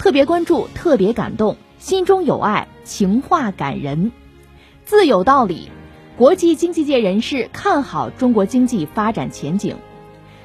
[0.00, 4.12] 特别关注、特别感动，心中有爱，情话感人。
[4.82, 5.68] 自有道理，
[6.16, 9.76] 国际经济界人士看好中国经济发展前景。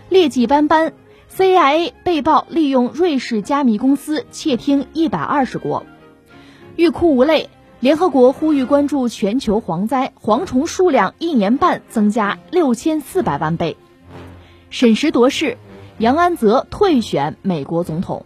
[0.09, 0.91] 劣迹斑斑。
[1.33, 5.85] CIA 被曝利用瑞士加密公司窃听一百二十国，
[6.75, 7.49] 欲哭无泪。
[7.79, 13.77] 联合国呼吁关注全球蝗灾，蝗虫数量一年半增加六千四百万倍。
[14.69, 15.57] 审时度势，
[15.97, 18.25] 杨安泽退选美国总统。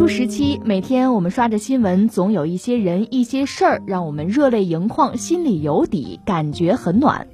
[0.00, 7.28] 殊时期，每天我们刷着新闻，总有一些人、一些事儿让我们热泪盈眶，心里有底，感觉很暖。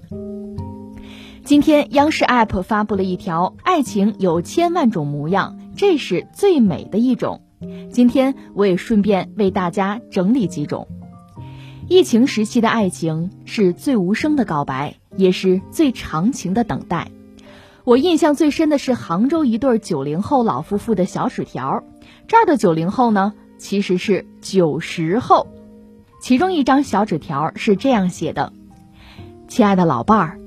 [1.44, 7.40] 今天，央视 APP 发布了一条：“爱情有千万种模样，这是最美的一种。”
[7.92, 10.88] 今天，我也顺便为大家整理几种。
[11.86, 17.12] 疫情时期的爱情是最无声的告白，也是最长情的等待。
[17.84, 21.84] 我印象最深的是杭州一对九零后老夫妇的小纸条。
[22.28, 25.46] 这儿的九零后呢，其实是九十后。
[26.20, 28.52] 其中一张小纸条是这样写的
[29.46, 30.40] ：“亲爱的老伴儿，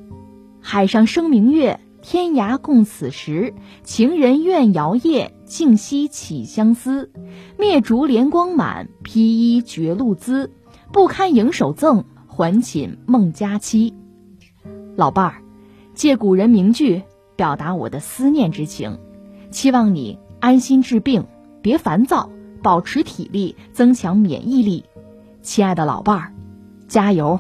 [0.60, 3.54] 海上生明月，天涯共此时。
[3.84, 7.12] 情人怨遥夜，竟夕起相思。
[7.58, 10.52] 灭烛怜光满，披衣觉露滋。
[10.92, 13.94] 不堪盈手赠，还寝梦佳期。”
[14.98, 15.36] 老伴儿，
[15.94, 17.04] 借古人名句
[17.38, 18.98] 表达我的思念之情，
[19.50, 21.26] 期望你安心治病。
[21.62, 22.30] 别烦躁，
[22.64, 24.86] 保持体力，增强免疫力。
[25.42, 26.34] 亲爱的老伴儿，
[26.88, 27.40] 加油！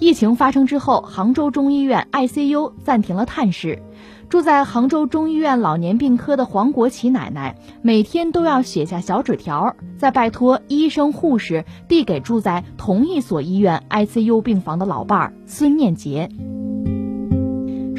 [0.00, 3.80] 疫情发生之后，杭州中医院 ICU 暂停了探视。
[4.28, 16.28] 住在杭州中医院老年病科的黄国奇奶奶，每天都要写下小纸条，再拜托医生护士递给住在同一所医院 ICU 病房的老伴儿孙念杰。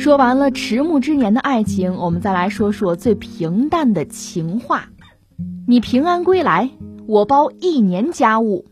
[0.05, 4.83] 说完了迟暮之年的爱情，我们再来说说最平淡的情话。
[5.67, 6.69] 你平安归来，
[7.07, 8.67] 我包一年家务。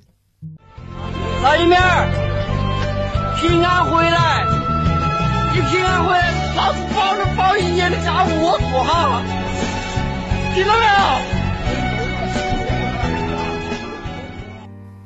[1.42, 1.82] 老一面，
[3.42, 4.46] 平安回来，
[5.56, 9.20] 你平安回来，老子包着包一年的家务我做好，
[10.54, 10.86] 听到没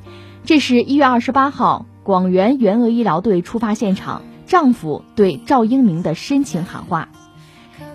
[0.04, 0.12] 有？
[0.44, 4.22] 这是一月二十八号，广元援鄂医疗队出发现场。
[4.48, 7.10] 丈夫对赵英明的深情喊话。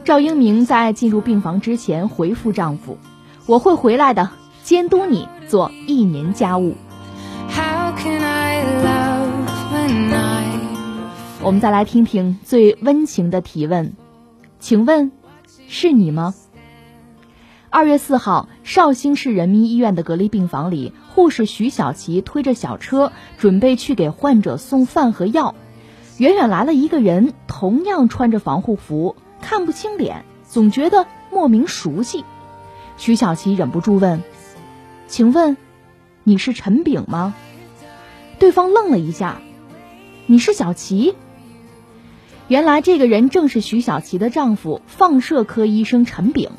[0.04, 2.98] 赵英明在进入病房之前回复丈夫
[3.46, 4.30] ：“我会回来的，
[4.62, 6.74] 监督你做一年家务。”
[11.44, 13.94] 我们再来听听最温情的提问
[14.60, 15.10] ：“请问，
[15.66, 16.34] 是你吗？”
[17.70, 25.54] 二月四号，绍兴市人民医院的隔离病房里，护士徐小琪推着小车，准备去给患者送饭和药。
[26.22, 32.24] 远远来了一个人，同样穿着防护服，看不清脸，总觉得莫名熟悉。
[32.96, 34.22] 徐小琪忍不住问
[35.08, 35.56] ：“请问，
[36.22, 37.34] 你是陈炳吗？”
[38.38, 39.40] 对方愣了一下
[40.26, 41.16] ：“你是小琪？”
[42.46, 46.50] 原来这个人正是徐小琪的丈夫，放射科医生陈炳。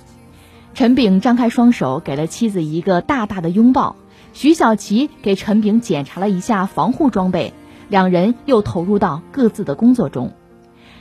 [0.74, 3.96] 陈炳张开双手，给了妻子一个大大的拥抱。
[4.34, 7.54] 徐小琪给陈炳检查了一下防护装备。
[7.90, 10.34] 两人又投入到各自的工作中，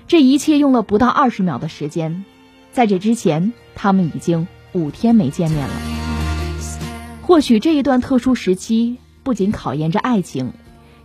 [0.07, 2.25] 这一切用了不到二十秒的时间。
[2.71, 5.75] 在这之前，他们已经五天没见面了。
[7.23, 10.53] 或许这一段特殊时期不仅考验着爱情，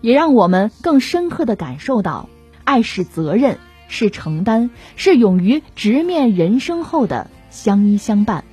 [0.02, 2.28] 也让我们更深刻的感受到，
[2.64, 8.44] 爱是责任，是承担，是勇于直面人生后的相依相伴。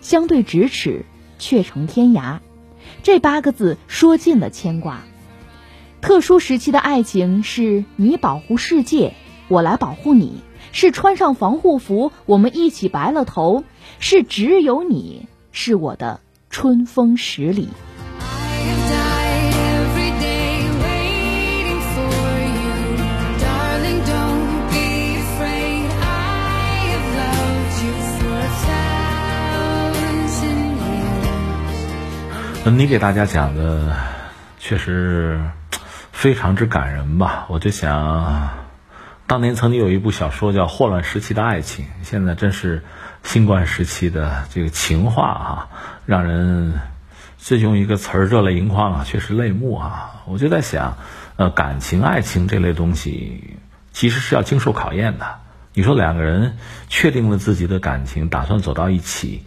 [0.00, 1.04] 相对咫尺，
[1.38, 2.38] 却成天涯，
[3.02, 5.00] 这八个字说尽了牵挂。
[6.04, 9.14] 特殊时期的爱情是你保护世界，
[9.48, 13.64] 我来保护你；是穿上防护服，我们一起白了头；
[14.00, 16.20] 是只有你是我的
[16.50, 17.70] 春风十里。
[32.66, 33.96] 你给大家讲的
[34.58, 35.40] 确实
[36.14, 37.44] 非常之感人吧？
[37.48, 38.48] 我就想，
[39.26, 42.82] 当年曾经有一部小说叫《霍乱时期的爱情》，现在真是
[43.24, 45.68] 新冠时期的这个情话啊，
[46.06, 46.72] 让人
[47.36, 50.22] 这用一个词儿热泪盈眶啊，确实泪目啊。
[50.24, 50.96] 我就在想，
[51.36, 53.58] 呃，感情、爱情这类东西
[53.92, 55.26] 其实是要经受考验的。
[55.74, 56.56] 你说两个人
[56.88, 59.44] 确定了自己的感情，打算走到一起。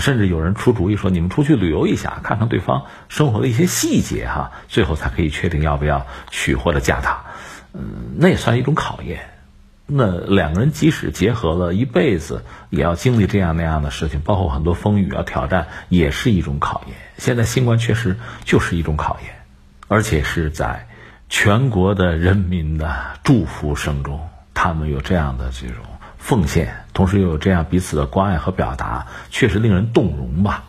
[0.00, 7.22] 甚至有人出主意说，你们出去旅游一下，看看对方生活的一些细节哈，最后才可以确定要不要娶或者嫁他。
[7.72, 9.30] 嗯，那也算一种考验。
[9.86, 16.96] 那两个人即使结合了一辈子，也要经历这样那样的事情，包括很多风雨啊挑战，也是一种考验。
[17.16, 19.34] 现在新冠确实就是一种考验，
[19.88, 20.86] 而且是在
[21.28, 25.76] 全国的人民的祝福声中，他们有这样的这种。
[26.18, 30.64] 奉献，同时又有这样彼此的关爱和表达，确实令人动容吧。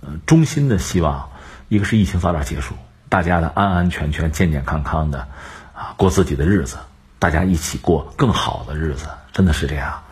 [0.00, 1.30] 嗯，衷心的希望，
[1.68, 2.76] 一个是疫情早点结束，
[3.08, 5.26] 大家的安安全全、健健康康的
[5.74, 6.76] 啊过自己的日子，
[7.18, 10.02] 大家一起过更好的日子，真的是这样。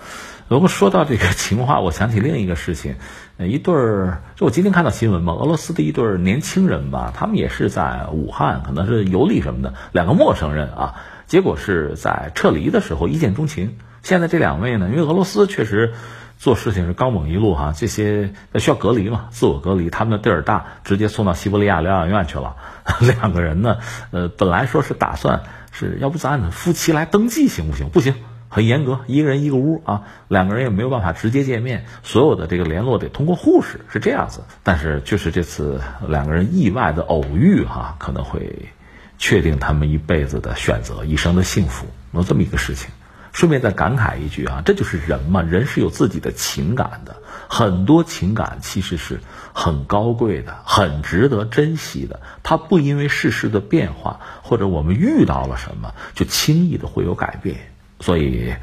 [0.48, 2.96] 如果说到这个情话，我想起另一个事情，
[3.38, 10.96] 一对儿，就我今天看到新闻嘛，俄罗斯的一对年轻人吧，他们也是在武汉，可能是游历什么的，两个陌生人啊，
[11.28, 13.78] 结果是在撤离的时候一见钟情。
[14.02, 15.92] 现在这两位呢，因为俄罗斯确实
[16.38, 22.56] 做事情是刚猛一路哈，这些需要隔离嘛，自我隔离，他们的地儿大，直接送到西伯利亚疗养院去了。
[23.00, 23.76] 两个人呢，
[24.10, 27.90] 呃，本来说是打算是要不咱夫妻来登记行不行？
[27.90, 28.14] 不行，
[28.48, 34.40] 很严格，一个人一个屋啊，两个人也没有办法直接见面，所有的这个联络得通过护士，是这样子。
[34.62, 38.70] 但是就是这次两个人意外的偶遇哈，可能会
[39.18, 42.90] 确定他们一辈子的选择，一生的幸福，有这么一个事情。
[43.32, 47.16] 顺便再感慨一句啊，这就是人嘛，人是有自己的情感的，
[47.48, 49.20] 很多情感其实是
[49.52, 52.20] 很高贵的，很值得珍惜的。
[52.42, 58.54] 它不因为世事的变化或者我们遇到了什么，就轻易的会有改变，所以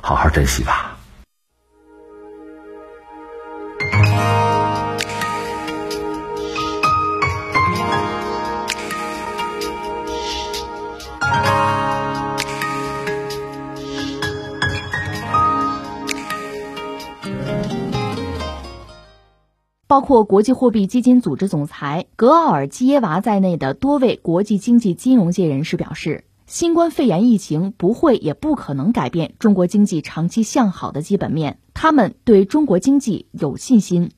[0.00, 0.93] 好好珍惜吧。
[19.94, 31.60] 包括国际货币基金组织总裁格奥尔基耶娃在内的多位国际经济金融界人士表示，新冠肺炎疫情不会也不可能改变中国经济长期向好的基本面。
[31.74, 34.10] 他们对中国经济有信心。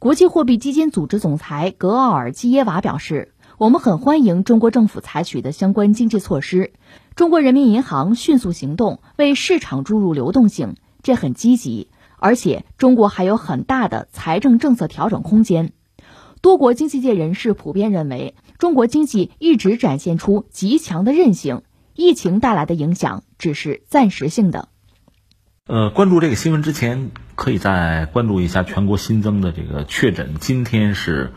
[0.00, 6.72] 国际货币基金组织总裁格奥尔基耶娃表示：“我们很欢迎中国政府采取的相关经济措施。
[7.14, 10.74] 中国人民银行迅速行动，为市场注入流动性，
[11.04, 11.86] 这很积极。”
[12.20, 15.72] 而且，中国还有很大的财政政策调整空间。
[16.42, 21.62] 多国经济界人士普遍认为，中国经济一直展现出极强的韧性，
[21.94, 24.68] 疫情带来的影响只是暂时性的。
[25.66, 30.34] 呃，关注这个新闻之前，可以再关注一下全国新增的这个确诊。
[30.40, 31.32] 今天是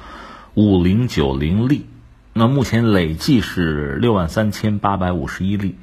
[0.54, 1.86] 五零九零例，
[2.34, 5.75] 那目前累计是六万三千八百五十一例。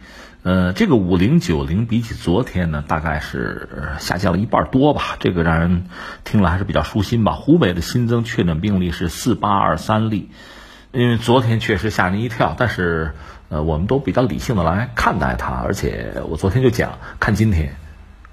[0.42, 3.68] 呃，这个五零九零比起昨天呢，大概是
[3.98, 5.16] 下降了一半多吧。
[5.18, 5.84] 这个让人
[6.24, 7.32] 听了还是比较舒心吧。
[7.32, 10.30] 湖北的新增确诊病例是四八二三例，
[10.92, 13.12] 因为昨天确实吓人一跳，但是
[13.50, 15.52] 呃，我们都比较理性的来看待它。
[15.56, 17.76] 而且我昨天就讲，看今天，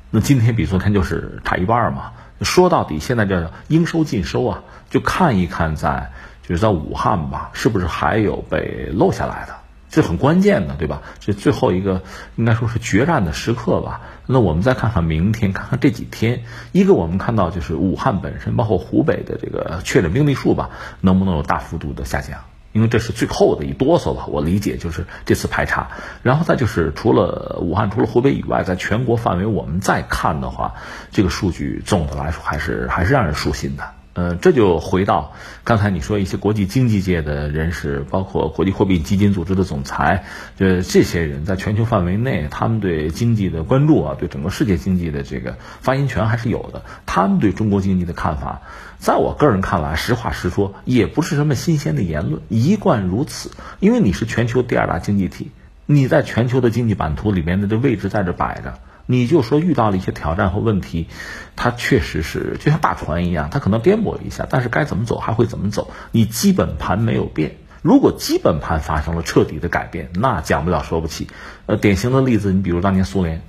[0.09, 2.13] 那今天比昨天就是差一半嘛。
[2.41, 6.11] 说到底，现在叫应收尽收啊，就看一看在
[6.41, 9.56] 就是在武汉吧，是不是还有被漏下来的。
[9.89, 11.01] 这很关键的，对吧？
[11.19, 12.03] 这最后一个
[12.35, 14.01] 应该说是决战的时刻吧。
[14.25, 22.41] 那我们再看看明天，看看这几天，一个我们看到就是武汉本身，包括湖北的这个确诊病例数吧，能不能有大幅度的下降？
[22.73, 24.25] 因为这是最后的一哆嗦吧。
[24.27, 25.89] 我理解就是这次排查，
[26.21, 30.75] 然后再就是除了武汉、除了湖北以外，在全国范围我们再看的话，
[31.11, 33.96] 这个数据总的来说还是还是让人舒心的。
[34.17, 35.33] 呃，这就回到
[35.63, 40.25] 刚才你说一些国际经济界的人士，包括国际货币基金组织的总裁，
[40.57, 46.81] 就这些人在全球范围内，他们对经济的关注啊，对整个世界经济的这个发言权还是有的。
[47.05, 48.63] 他们对中国经济的看法，
[48.97, 53.51] 在我个人看来，实话实说，也不是什么新鲜的言论，一贯如此。
[53.79, 55.51] 因为你是全球第二大经济体，
[55.85, 58.79] 你在全球的经济版图里面的这位置在这摆着。
[59.09, 61.07] 你就说遇到了一些挑战和问题，
[61.55, 65.89] 它确实是就像大船一样，它可能颠簸一下，但是该怎么走还会怎么走。
[66.11, 71.27] 你基本盘没有变，如果基本盘发生了彻底的改变，那讲不了说不起。
[71.67, 73.41] 呃，典型的例子，你比如当年苏联，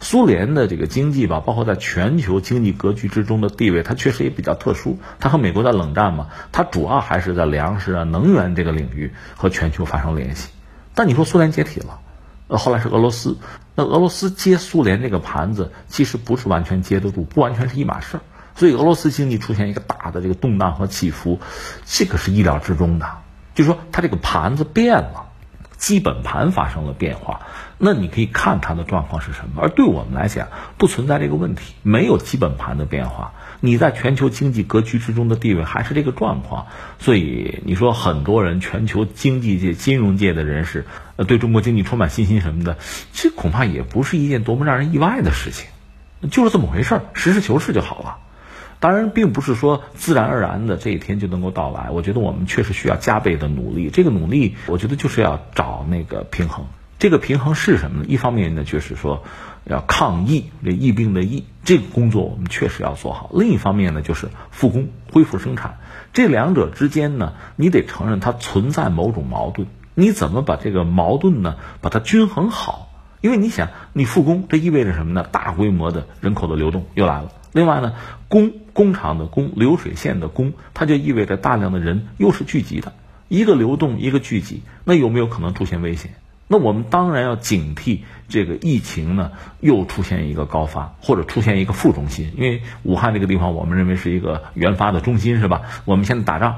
[0.00, 4.98] 苏联的这个经济吧，包括在全球经济格局之中的地位，它确实也比较特殊。
[5.20, 10.48] 它和美国在冷战嘛，它主要还是在粮食啊、能源这个领域和全球发生联系。
[10.94, 12.00] 但你说苏联解体了。
[12.48, 13.38] 呃，后来是俄罗斯，
[13.76, 18.20] 那俄罗斯接苏联这个盘子，其实不是完全接得住，不完全是一码事儿。
[18.56, 21.38] 所以俄罗斯经济出现一个大的这个动荡和起伏，
[21.84, 23.06] 这个是意料之中的。
[23.54, 25.26] 就是说，它这个盘子变了，
[25.76, 27.42] 基本盘发生了变化，
[27.76, 29.62] 那你可以看它的状况是什么。
[29.62, 33.32] 而对我们来讲，不存在这个问题，没有基本盘的变化。
[33.60, 36.66] 你在全球经济格局之中的地位还是这个状况，
[36.98, 42.78] 所以你说很多人全球经济界、金融界的人士，呃，对中国经济充满信心什么的，
[43.12, 45.68] 这恐怕也不是一件多么让人意外的事情，
[46.30, 48.18] 就是这么回事儿，实事求是就好了。
[48.78, 53.90] 当然，并不是说自然而然的这一天就能够到来，我觉得我们确实需要加倍的努力。
[53.90, 56.66] 这个努力，我觉得就是要找那个平衡。
[56.98, 58.06] 这个平衡是什么呢？
[58.08, 59.24] 一方面呢，就是说。
[59.68, 63.32] 要抗疫，这疫病的疫，这个工作我们确实要做好。
[63.34, 65.78] 另一方面呢，就是复工、恢复生产，
[66.12, 69.66] 这两者之间呢，你得承认它存在某种矛盾。
[69.98, 72.90] 你怎么把这个矛盾呢，把它均衡好？
[73.22, 75.26] 因为你想，你复工，这意味着什么呢？
[75.32, 77.32] 大规模的人口的流动又来了。
[77.52, 77.94] 另外呢，
[78.28, 82.92] 工工厂的工，流水线的工，它就意味着大量的人又是聚集的，
[83.28, 86.12] 一个流动，一个聚集，那有没有可能出现危险？
[86.46, 92.34] 那我们当然要警惕这个疫情呢，又出现一个高发，或者出现一个副中心。
[92.36, 95.62] 因为武汉这个地方，我们认为是一个原发的中心，是吧？
[95.86, 96.54] 我们现在打仗，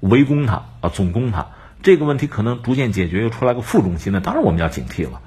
[0.00, 1.46] 围攻它啊，总攻它，
[1.82, 5.20] 这个问题可能逐渐解决，又出来个副中心呢，当然我们要警惕了。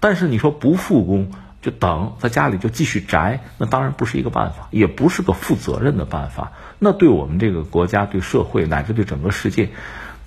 [0.00, 1.30] 但是你说不复工
[1.62, 6.52] 就等在家里就继续宅，那当然不是一个办法，也不是个负责任的办法。
[6.78, 9.70] 那对我们这个国家、对社会乃至对整个世界。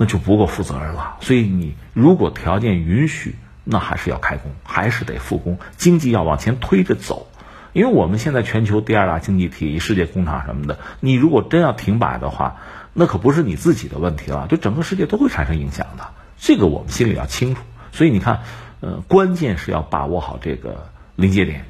[0.01, 1.17] 那就不够负责任了。
[1.19, 3.35] 所以你如果条件允许，
[3.65, 7.27] 那还是要开工，还是得复工，经济要往前推着走。
[7.73, 12.61] 因为我们现在全球第二大经济体、世界工厂什么的，你如果真要停摆的话，
[12.93, 16.07] 那可不是你自己的问题了，就整个世界都会产生影响的。
[16.37, 17.61] 这个我们心里要清楚。
[17.91, 18.41] 所以你看，
[18.81, 21.65] 呃，关键是要把握好这个临界点，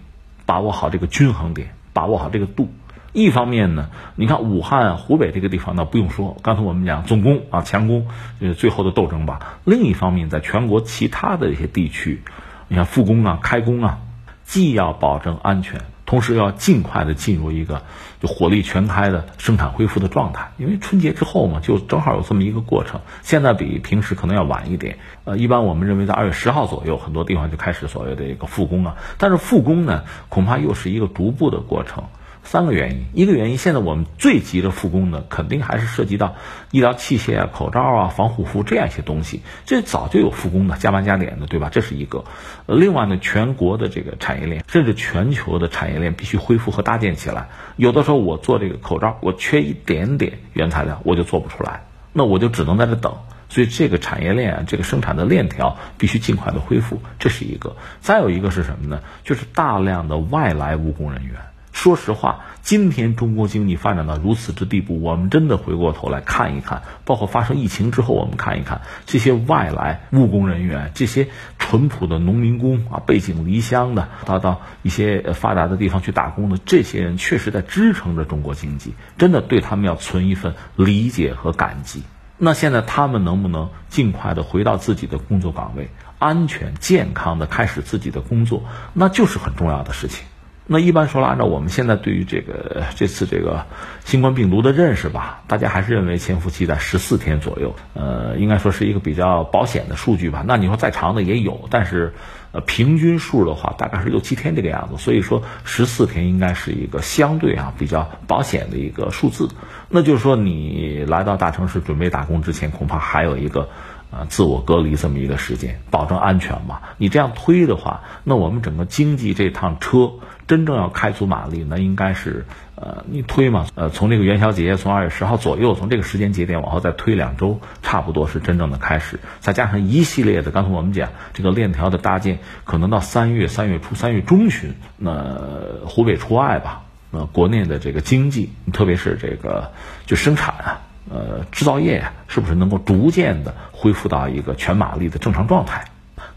[0.46, 2.70] 把握好这个均衡点，把握好这个度。
[3.12, 8.08] 一方面呢，你看武汉、湖北这个地方，那不用说，刚才我们讲总攻啊、强攻，
[8.40, 9.58] 就是最后的斗争吧。
[9.66, 12.22] 另一方面，在全国其他的一些地区，
[12.68, 13.98] 你看复工啊、开工啊，
[14.44, 17.84] 既要保证安全，同时要尽快的进入一个
[18.20, 20.54] 就火力全开的生产恢复的状态。
[20.58, 23.02] 因为春节之后嘛，就正好有这么一个过程。
[23.22, 28.98] 现在比平时可能要晚一点，呃，一般我们认为在二月十号左右，很多地方就开始所谓的一个复工了。
[29.20, 32.06] 但是复工呢，恐怕又是一个逐步的过程。
[32.52, 36.34] 三个原因，一个原因，现在我们最急着复工的，肯定还是涉及到
[36.72, 41.70] 医疗器械啊、口罩啊、防护服这样一些东西，这早就有复工的，加班加点的，对吧？
[41.72, 42.26] 这是一个。
[42.66, 47.50] 另外呢，全国的这个产业链，甚至全球的产业链必须恢复和搭建起来。
[47.76, 53.16] 有的时候我做这个口罩，我缺一点点原材料，我就做不出来，那我就只能在这等。
[53.50, 57.76] 所以这个产业链啊，这个生产的链条必须尽快的恢复，这是一个。
[58.02, 59.02] 再有一个是什么呢？
[59.24, 61.36] 就是大量的外来务工人员。
[61.72, 82.04] 说实话，今天中国经济发展到如此之地步，我们真的回过头来看一看，包括发生疫情之后，我们看一看这些外来务工人员，这些淳朴的农民工啊，背井离乡的，到到一些发达的地方去打工的这些人，确实在支撑着中国经济，真的对他们要存一份理解和感激。
[82.38, 90.26] 那现在他们能不能尽快的回到自己的工作岗位，安全健康的开始自己的工作，那就是很重要的事情。
[90.72, 93.66] 那一般说了，按照我们现在对于这个这次这个
[94.06, 100.44] 新冠病毒的认识吧，大家还是认为潜伏期在十四天左右，呃，应该说是一个比较保险的数据吧。
[100.46, 102.14] 那你说再长的也有，但是
[102.52, 104.98] 呃，平均数的话大概是六七天这个样子。
[105.02, 109.50] 所以说十四天应该是一个相对啊比较保险的一个数字。
[109.90, 113.70] 那就是说你来到大城市准备打工之前，恐怕还有一个
[114.12, 116.80] 啊自我隔离这么一个时间，保证安全嘛。
[116.98, 120.12] 你这样推的话，那我们整个经济这趟车
[120.50, 122.44] 真正要开足马力，那应该是
[122.76, 129.20] 呃你推嘛，呃从这个元宵节，从二月十号左右，从这个时间节点往后再推两周，差不多是真正的开始。
[129.40, 135.38] 再加上一系列的，刚才我们讲这个链条的搭建，可能到三月、三月初、三月中旬，那
[135.86, 136.82] 湖北除外吧。
[137.12, 139.72] 呃，国内的这个经济，特别是这个
[140.08, 145.86] 就生产啊，呃，制造业呀，是不是能够逐渐的恢复到一个全马力的正常状态？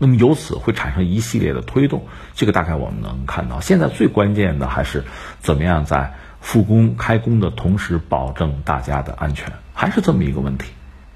[0.02, 3.60] 那么由此会产生一系列的推动，这个大概我们能看到。
[3.60, 5.04] 现在最关键的还是
[5.38, 10.72] 怎么样在复工开工的同时保证大家的安全，还是这么一个问题。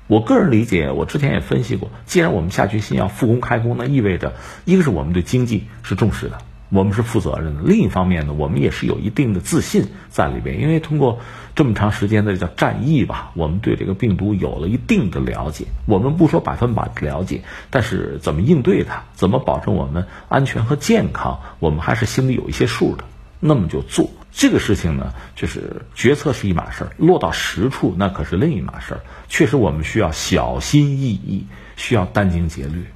[0.07, 6.39] 我个人理解，我之前也分析过，既然我们下决心要复工开工，那意味着一个是我们对经济是重视的。
[6.69, 7.63] 我们是负责任的。
[7.63, 11.21] 另一方面呢，我们也是有一定的自信在里边，因为通过
[11.55, 15.67] 这么长时间的叫战役吧，我们对这个病毒有了一定的了解。
[15.87, 23.05] 我们不说百分百了解，但是怎么应对它，怎么保证我们安全和健康，我们还是心里有一些数的。
[23.39, 29.01] 那么就做这个事情呢，就是决策是一码事儿，落到实处那可是另一码事儿。
[29.29, 31.47] 确实，我们需要小心翼翼，
[31.77, 32.87] 需要殚精竭虑。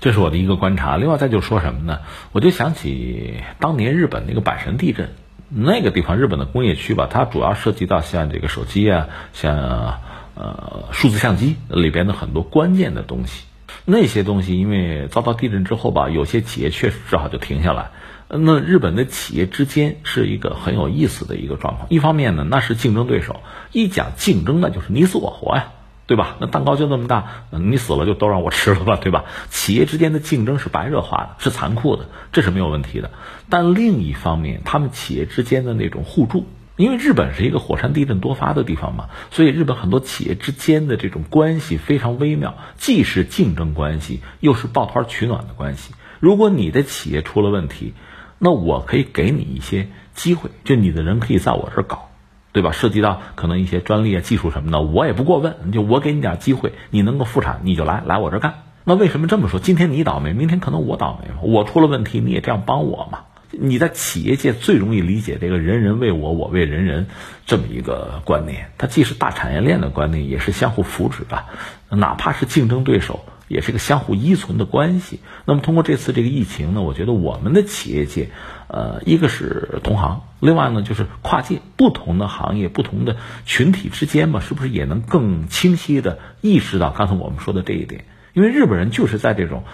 [0.00, 0.96] 这是我的一个观察。
[0.96, 2.00] 另外，再就说什么呢？
[2.32, 5.10] 我就想起当年日本那个阪神地震，
[5.48, 10.00] 那个地方日本的工业区吧，它主要涉及到像这个手机啊，像
[10.34, 13.44] 呃数字相机里边的很多关键的东西。
[13.84, 17.90] 那些东西因为遭到地震之后吧，有些企业确实只好就停下来。
[18.30, 21.86] 那日本的企业之间是一个很有意思的一个状况。
[21.88, 23.40] 一方面呢，那是竞争对手，
[23.72, 25.72] 一讲竞争那就是你死我活呀。
[26.08, 26.36] 对吧？
[26.40, 29.26] 那蛋糕就那么大，你死了就都让我吃了吧，对吧？
[29.50, 33.10] 企业之间的竞争是白热化的，是残酷的，这是没有问题的。
[33.50, 36.46] 但另一方面，他们企业之间的那种互助，
[36.76, 45.92] 因为日本是一个火山地震多发的地方嘛，所以日本很多企业之间的这种关系非常微妙，既是竞争关系，又是抱团取暖的关系。
[46.20, 47.92] 如果你的企业出了问题，
[48.38, 52.07] 那我可以给你一些机会，就你的人可以在我这儿搞。
[52.52, 52.72] 对吧？
[52.72, 58.62] 涉及到可能一些专利啊、技术什么的，我也不过问，就我给你点机会，你能够复产，你就来来我这干。
[58.84, 59.60] 那为什么这么说？
[59.60, 61.42] 今天你倒霉，明天可能我倒霉嘛？
[61.42, 63.20] 我出了问题，你也这样帮我嘛？
[63.50, 67.06] 你在企业界最容易理解这个“人人为我，我为人人”
[67.46, 71.44] 这么一个观念，它既是大产业链的观念，也是相互扶持的，
[71.88, 73.24] 哪怕是竞争对手。
[73.48, 75.20] 也是一个相互依存的关系。
[75.44, 78.30] 那么通过这次这个疫情呢，我觉得我们的企业界，
[78.68, 88.04] 呃，一个是同行，另外呢就是跨界不同的行业、不同的群体之间嘛，是不是也能更清晰的意识到刚才我们说的这一点？
[88.34, 89.64] 因为日本人就是在这种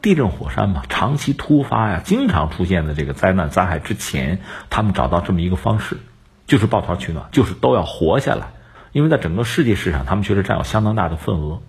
[0.00, 4.38] 地震、火山嘛，长期突发呀、经常出现的这个灾难灾害之前，
[4.70, 5.96] 他们找到这么一个方式，
[6.46, 8.52] 就是抱团取暖，就是都要活下来。
[8.92, 11.62] 因为在整个世界市场，他们确实占有相当大的份额。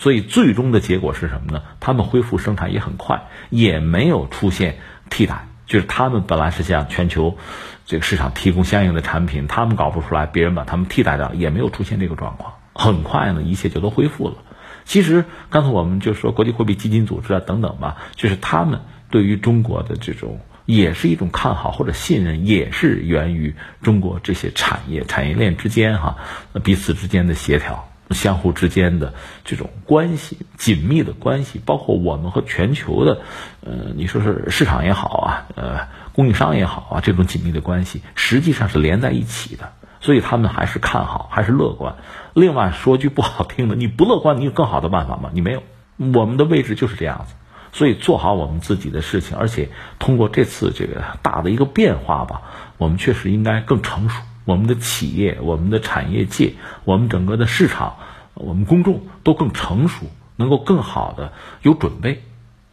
[0.00, 1.62] 所以最终的结果是什么呢？
[1.78, 4.78] 他们恢复生产也很快，也没有出现
[5.10, 5.46] 替代。
[5.66, 7.36] 就是他们本来是向全球
[7.84, 12.54] 这个市场提供相应的产品，他们搞不出来，别人把他们替代掉，也没有出现这个状况。
[12.72, 14.36] 很快呢，一切就都恢复了。
[14.86, 26.16] 其实刚才我们就说国际货币基金组织啊等等吧，就是他们对于中国的这种也是一种看好或者信任，也是源于中国这些产业产业链之间哈
[26.64, 27.89] 彼此之间的协调。
[28.10, 33.20] 相互之间的这种关系，紧密的关系，包括我们和全球的，
[33.64, 41.96] 呃，你说是市场也好啊，呃，供应商也好啊，这种紧密的关系实际上是连在一起的，所以他们还是看好，还是乐观。
[42.34, 45.30] 另外说句不好听的，你不乐观，你有更好的办法吗？
[45.32, 45.62] 你没有。
[46.14, 47.34] 我们的位置就是这样子，
[47.72, 49.68] 所以做好我们自己的事情，而且
[49.98, 52.42] 通过这次这个大的一个变化吧，
[52.78, 54.22] 我们确实应该更成熟。
[54.50, 57.98] 我们的企业、我们的产业界、我们整个的市场、
[58.34, 61.32] 我们公众都更成熟，能够更好的
[61.62, 62.24] 有准备。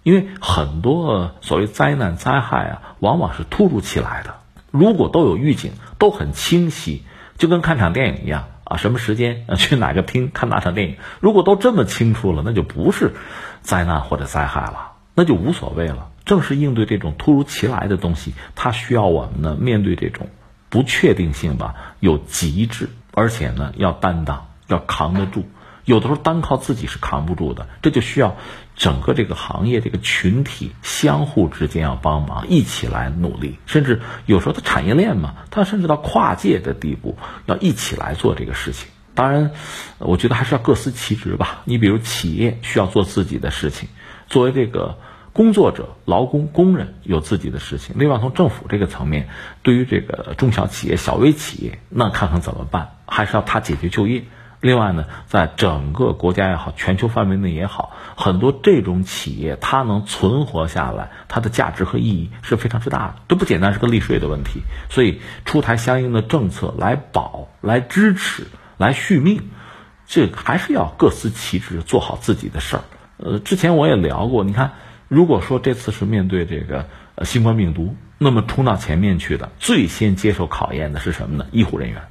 [0.02, 4.38] 因为很多所谓灾难灾害啊，往往是突如其来的。
[4.72, 7.04] 如果都有预警，都很清晰，
[7.38, 13.14] 就跟看场电影一样啊，什么时间去哪个厅看哪场电影，如果都这么清楚了，那就不是
[13.62, 16.10] 灾难或者灾害了，那就无所谓了。
[16.26, 20.28] 正是应对这种突如其来的东西，它需要我们呢面对这种。
[20.78, 25.50] 不确定性吧，有极致，而且呢要担当，要扛得住。
[25.86, 28.38] 有的时候单靠自己是扛不住的，这就需要
[28.76, 33.58] 整个这个行业这个群体相互之间要帮忙，一起来努力。
[33.66, 38.88] 甚至有时候它产业链嘛，它甚至到跨界的地步，要一起来做这个事情。
[39.16, 39.50] 当然，
[39.98, 41.64] 我觉得还是要各司其职吧。
[41.66, 43.90] 你比如企业需要做自己的事情，
[44.28, 45.00] 作为这个。
[45.38, 47.96] 工作者、劳工、工人有自己的事情。
[48.00, 49.30] 另外，从政府这个层面，
[49.62, 52.96] 对于这个中小企业、小微企业，那看看怎么办？
[53.06, 54.24] 还是要他解决就业
[54.62, 64.62] 另外呢，在整个国家也好，全球范围内也好，很多这种企业它能存活下来，它的价值和意义是非常之大的，都不简单是个利税的问题。
[64.90, 68.48] 所以出台相应的政策来保、来支持、
[68.78, 69.52] 来续命，
[70.08, 72.84] 这还是要各司其职，做好自己的事儿。
[73.18, 74.74] 呃，之前我也聊过，你看，
[75.08, 81.46] 如果说这次是面对这个呃新冠病毒，那么冲到前面去的，最先接受考验的是什么呢？
[81.52, 82.02] 医护人员。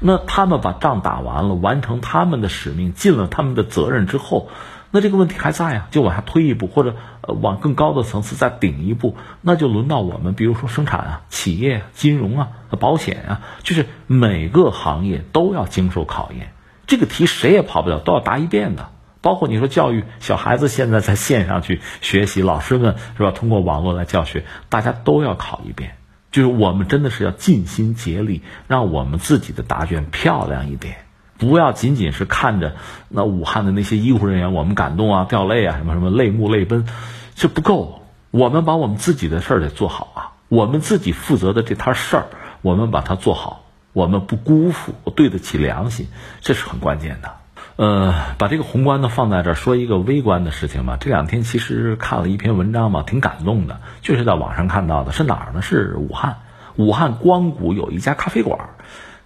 [0.00, 4.50] 那他们把仗打完了，完成他们的使命，尽了他们的责任之后，
[4.90, 16.52] 那这个问题还在啊，就往下推一步，或者往更高的层次再顶一步，那就轮到我们，比如说生产啊、企业、啊金融啊、保险啊，就是每个行业都要经受考验。
[16.86, 18.90] 这个题谁也跑不了，都要答一遍的。
[19.26, 23.32] 包括你说教育小孩子现在在线上去学习，老师们是吧？
[23.32, 25.96] 通过网络来教学，大家都要考一遍。
[26.30, 30.98] 就是我们真的是要尽心竭力，让我们自己的答卷漂亮一点，
[31.38, 32.76] 不要仅仅是看着
[33.08, 36.86] 那武汉的那些医护人员，我们感动啊、掉泪啊，什么什么泪目泪奔，
[37.34, 38.02] 这不够。
[38.30, 42.26] 我们把我们自己的事儿得做好啊，我们自己负责的这摊事儿，
[42.62, 46.06] 我们把它做好，我们不辜负，对得起良心，
[46.42, 47.34] 这是很关键的。
[47.76, 50.96] 呃，把这个宏观的放在这儿，说一个微观的事情吧。
[50.98, 55.60] 这两天其实看了一篇文章嘛，挺感动的，就是在网上看到的，是哪儿呢？
[55.60, 56.36] 是武汉，
[56.76, 58.70] 武汉光谷有一家咖啡馆，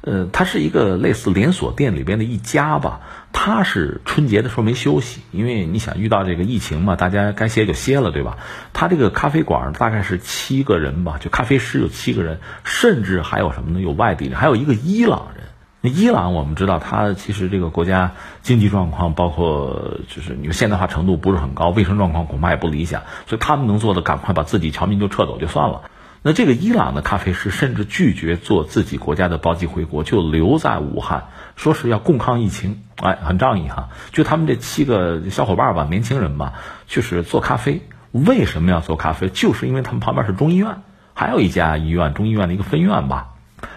[0.00, 3.02] 呃，它是一个类似连锁店里边的一家吧。
[3.32, 8.38] 它是春节的时候没休息，因为你想遇到这个疫情嘛，大家该歇就歇了，对吧？
[8.72, 13.80] 它这个咖啡馆大概是七个人吧，就咖啡师有七个人，甚至还有什么呢？
[13.80, 15.39] 有外地人，还有一个伊朗人。
[15.82, 18.12] 那伊朗我们知道，它其实这个国家
[18.42, 25.82] 经济状况，包括就是你说现代化程度不是很高，卫生状况恐怕也不理想，所以他们能做的，赶快把自己侨民就撤走就算了。
[26.22, 33.88] 那这个伊朗的咖啡师甚至拒绝做自己国家的包机回国，就留在武汉，说是要共抗疫情，哎，很仗义哈。
[34.12, 36.52] 就他们这七个小伙伴吧，年轻人吧，
[36.88, 37.80] 就是做咖啡。
[38.12, 39.30] 为什么要做咖啡？
[39.30, 40.82] 就是因为他们旁边是中医院，
[41.14, 43.28] 还有一家医院，中医院的一个分院吧。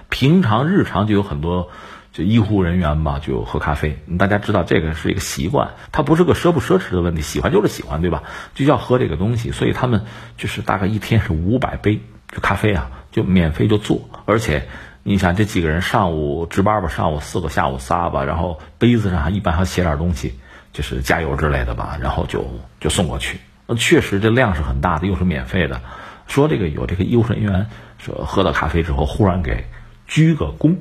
[0.10, 1.70] 平常日常就有很多。
[2.13, 3.97] 就医护人员吧，就喝咖啡。
[4.19, 8.21] 大家知道这个是一个习惯，它不是个奢不奢侈的问题，喜欢就是喜欢，对吧？
[8.54, 10.06] 就要喝这个东西，所以他们
[10.38, 11.99] 就是大概一天是五百杯
[12.32, 14.08] 就咖啡啊，就免费就做。
[14.26, 14.67] 而且
[15.02, 20.36] 你想这几个人上午值班吧，上午四个，下午仨吧，然后杯子上一般还写点东西，
[20.71, 22.45] 就是加油之类的吧，然后就
[22.80, 23.39] 就送过去。
[23.76, 25.82] 确实这量是很大的，又是免费的。
[26.28, 27.65] 说这个有这个医护人员
[27.97, 29.65] 说喝到咖啡之后，忽然给
[30.06, 30.76] 鞠个躬。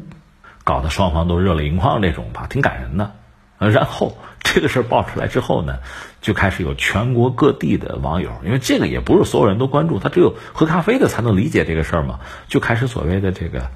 [0.65, 3.13] 搞得双方都热泪盈眶，这种吧，挺感人的。
[3.59, 5.79] 呃，然后 这个事儿爆出来之后呢，
[6.21, 13.71] 就开始有全国各地的网友，因为这个也不是所有人都关注，他只有喝咖啡的才能理解这个事儿嘛，就开始所谓的这个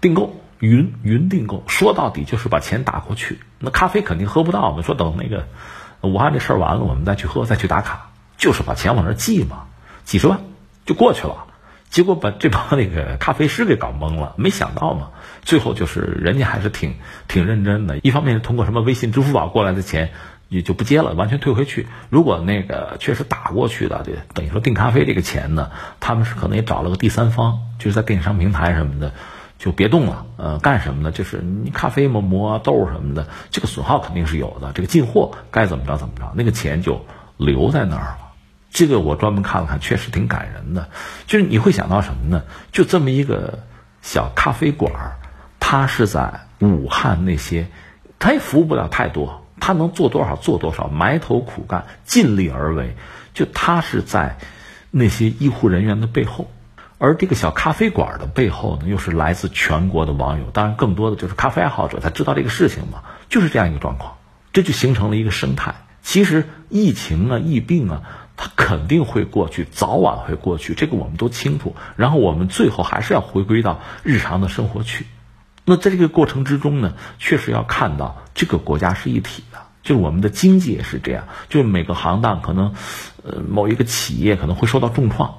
[0.00, 3.38] 订购云云订购，说到底就是把钱打过去。
[3.58, 5.46] 那咖啡肯定喝不到嘛，说等那个
[6.02, 9.64] 武汉这事儿完了，我们再去喝，再去打卡，就是把钱往那寄嘛，
[10.04, 10.40] 几十万
[10.84, 11.45] 就过去了。
[11.90, 15.10] 结果把这帮那个咖啡师给搞懵了，没想到嘛，
[15.42, 16.96] 最后就是人家还是挺
[17.28, 17.98] 挺认真的。
[18.02, 20.10] 一方面是通过什么微信、支付宝过来的钱
[20.48, 21.86] 也就不接了，完全退回去。
[22.10, 29.12] 如果那个确实打过去的，对，等于说订咖啡这个钱呢，他们是可能也找了个第三方，就是在电商平台什么的，
[29.58, 30.26] 就别动了。
[30.36, 31.10] 呃，干什么呢？
[31.10, 34.72] 就是你咖啡嘛，磨豆什么的，这个损耗肯定是有的。
[34.72, 37.06] 这个进货该怎么着怎么着，那个钱就
[37.38, 38.25] 留在那儿了。
[38.76, 40.90] 这个我专门看了看，确实挺感人的。
[41.26, 42.42] 就是你会想到什么呢？
[42.72, 43.60] 就这么一个
[44.02, 45.16] 小咖啡馆儿，
[45.58, 47.68] 它是在武汉那些，
[48.18, 52.94] 它也服务不了太多，它能做多少做多少，埋头苦干，尽力而为。
[53.32, 54.36] 就它是在
[54.90, 56.50] 那些医护人员的背后，
[56.98, 64.18] 而这个小咖啡馆的背后呢，又是来自全国的网友，当然更多的就是咖啡爱好者，他知道这个事情嘛，就是这样一个状况，
[64.52, 65.76] 这就形成了一个生态。
[66.02, 68.02] 其实疫情啊，疫病啊。
[68.36, 71.74] 它肯定会过去，早晚会过去，这个我们都清楚。
[71.96, 75.06] 然后我们最后还是要回归到日常的生活去。
[75.64, 82.74] 那在这个过程之中呢，确实要看到这个国家是一体的，就是我们的经济也是这样，就是每个行当可能，
[83.24, 85.36] 呃，某一个企业可能会受到重创，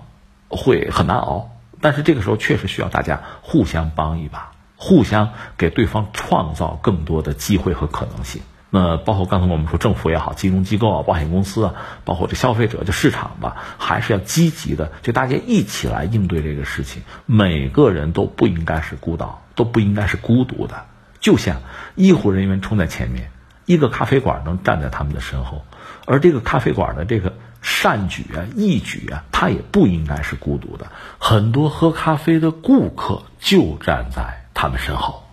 [0.49, 1.51] 会很难熬。
[1.79, 8.41] 但是这个时候确实需要大家互相帮一把，互相给对方创造更多的机会和可能性。
[8.69, 17.03] 那包括刚才我们说政府也好，金融机构啊，保险公司啊，包括这消费者，这市场吧，还是要积极的，就大家一起来应对这个事情。
[17.25, 20.85] 每个人都不应该是孤岛，都不应该是孤独的。
[21.21, 21.61] 就像
[21.95, 23.31] 医护人员冲在前面，
[23.65, 25.63] 一个咖啡馆能站在他们的身后，
[26.05, 30.87] 而这个咖啡馆的这个善举啊、义举啊，他也不应该是孤独的。
[31.19, 35.23] 很多喝咖啡的顾客就站在他们身后。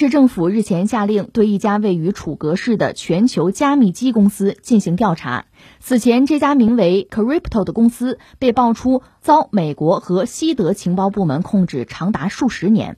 [0.00, 5.44] 市政府日前下令对一家位于楚格市的全球加密机公司进行调查。
[5.78, 12.96] 此前，这家名为 Crypto 的公司被爆出遭美国和西德情报部门控制长达数十年。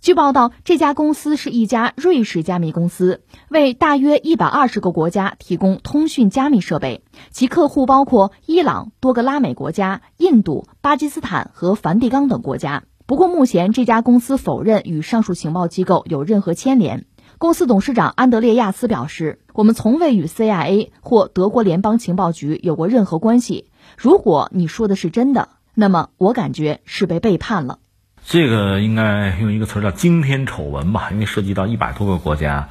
[0.00, 12.84] 据报道，这家公司是一家瑞士加密公司，为大约一百二十个国家提供通讯加密设备，其客户包括伊朗、多个拉美国家、印度、巴基斯坦和梵蒂冈等国家。
[13.06, 17.04] 不过，目前这家公司否认与上述情报机构有任何牵连。
[17.36, 23.66] 公司董事长安德烈亚斯表示：“我们从未与 CIA 或德国联邦情报局有过任何关系。
[23.98, 27.78] 如果你说的是真的，那么我感觉是被背叛了。”
[28.24, 32.70] 这个应该用一个词叫惊天丑闻吧，因为涉及到一百多个国家。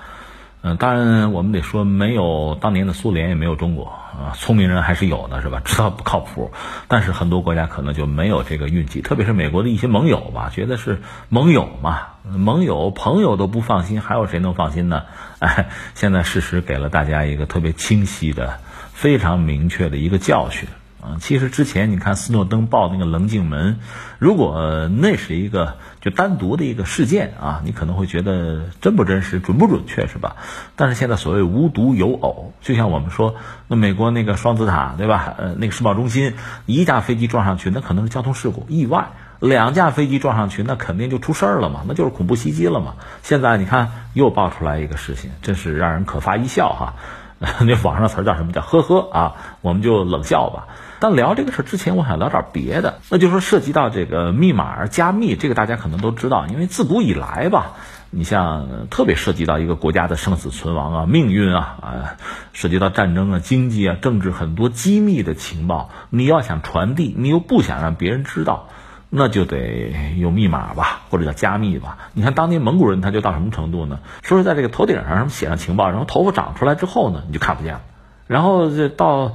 [0.65, 5.62] 嗯，当然我们得说，没有当年的苏联，也没有中国啊，聪明人还是有的，是吧？
[5.65, 6.54] 知道不靠谱，
[6.88, 15.04] 但是很多国家可能就没有这个运气，特别是美国的一些盟友吧，觉得是盟友嘛，盟友朋友都不放心，还有谁能放心呢？
[15.39, 18.62] 哎，现在事实给了大家一个特别清晰的、
[18.93, 20.69] 非常明确的一个教训。
[21.02, 23.80] 啊，其实之前你看斯诺登报那个棱镜门，
[24.19, 30.35] 如果那是一个就单独的一个事件啊，你可能会觉得真不真实、准不准确是吧？
[30.75, 33.35] 但是现在所谓无独有偶，就像我们说，
[33.69, 35.33] 那美国那个双子塔对吧？
[35.37, 36.33] 呃，那个世贸中心
[36.65, 42.95] 一架飞机撞上去，那可能是交通事故意外；两架飞机撞上去，那肯定就出事儿了嘛，那就是恐怖袭击了嘛。
[43.21, 46.95] 现在你看又爆出来一个事情，真是让人可发一笑哈。
[47.39, 49.35] 那网上词儿叫什么叫呵呵啊？
[49.61, 50.67] 我们就冷笑吧。
[51.03, 57.73] 但聊这个事儿之前，我想聊点别的，那就是说涉及到这个密码加密，这个大家可能都知道，因为自古以来吧，
[58.09, 62.15] 你像特别涉及到一个国家的生死存亡啊、命运啊啊，
[62.53, 68.69] 涉及到战争啊、经济啊、政治很多机密的情报，你要想传递，你又不想让别人知道，
[69.09, 71.97] 那就得有密码吧，或者叫加密吧。
[72.13, 73.99] 你看当年蒙古人他就到什么程度呢？
[74.21, 77.81] 说是在这个头顶上写上情报，然后头发长出来之后呢，你就看不见了，
[78.25, 79.33] 然后这到。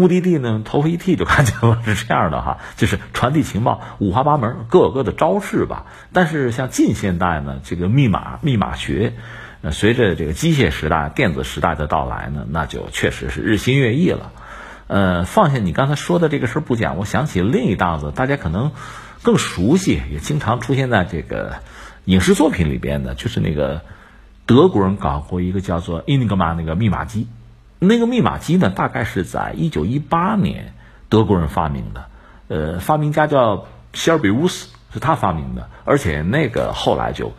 [0.00, 5.84] 目的地呢，头发一剃就看见了，是这样的哈， 就是传递情报五花八门，各有各的招式吧。
[6.14, 9.12] 但是像近现代呢，这个密码密码学，
[9.60, 14.32] 呃，随着这个机械时代、电子时代的到来呢，那就确实是日新月异了。
[14.86, 18.72] 呃，放下你刚才说的这个事儿不讲，我想起另一档子，大家可能
[19.22, 21.56] 更熟悉，也经常出现在这个
[22.06, 23.82] 影视作品里边的，就是那个
[24.46, 27.28] 德国人搞过一个叫做 Enigma 那个密码机。
[27.82, 30.74] 那个密码机呢，大概是在一九一八年
[31.08, 32.04] 德国人发明的，
[32.48, 37.32] 呃，发明家叫希尔比乌斯，是他发明的，而且那个后来就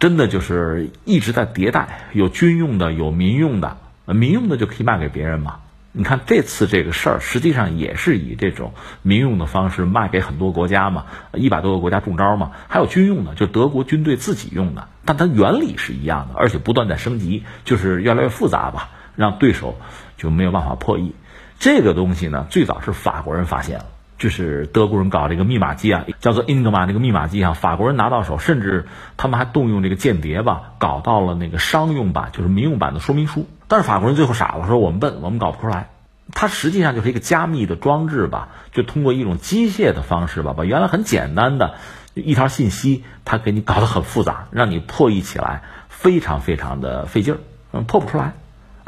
[0.00, 3.76] 真的就是一直在迭代，有军用的，有民用的，
[4.06, 5.56] 民用的就可以卖给别人嘛。
[5.92, 11.04] 你看这次这个事儿，实际上也是以这种民用的方式卖给很多国家嘛，
[11.34, 18.88] 一百多个国家中招嘛，还有军用的，就德国军队自己用的，但它原理是一样的，而且不断在升级，就是越来越复杂吧。
[19.18, 19.76] 让对手
[20.16, 21.12] 就没有办法破译
[21.58, 22.46] 这个东西呢？
[22.50, 33.48] 最早是法国人发现了，就是德国人搞这个密码机啊，叫做 Enigma 这个密码机啊，法国人拿到手，甚至他们还动用这个间谍吧，搞到了那个商用版，就是民用版的说明书。
[33.66, 35.88] 但是法国人最后傻了，说我们笨，我们搞不出来。
[36.32, 41.74] 它实际上就是一个加密的装置吧，就通过一种机械的方式吧，把原来很简单的
[42.14, 47.38] 一条信息，它给你搞得很复杂，让你破译起来非常非常的费劲儿，
[47.72, 48.34] 嗯，破不出来。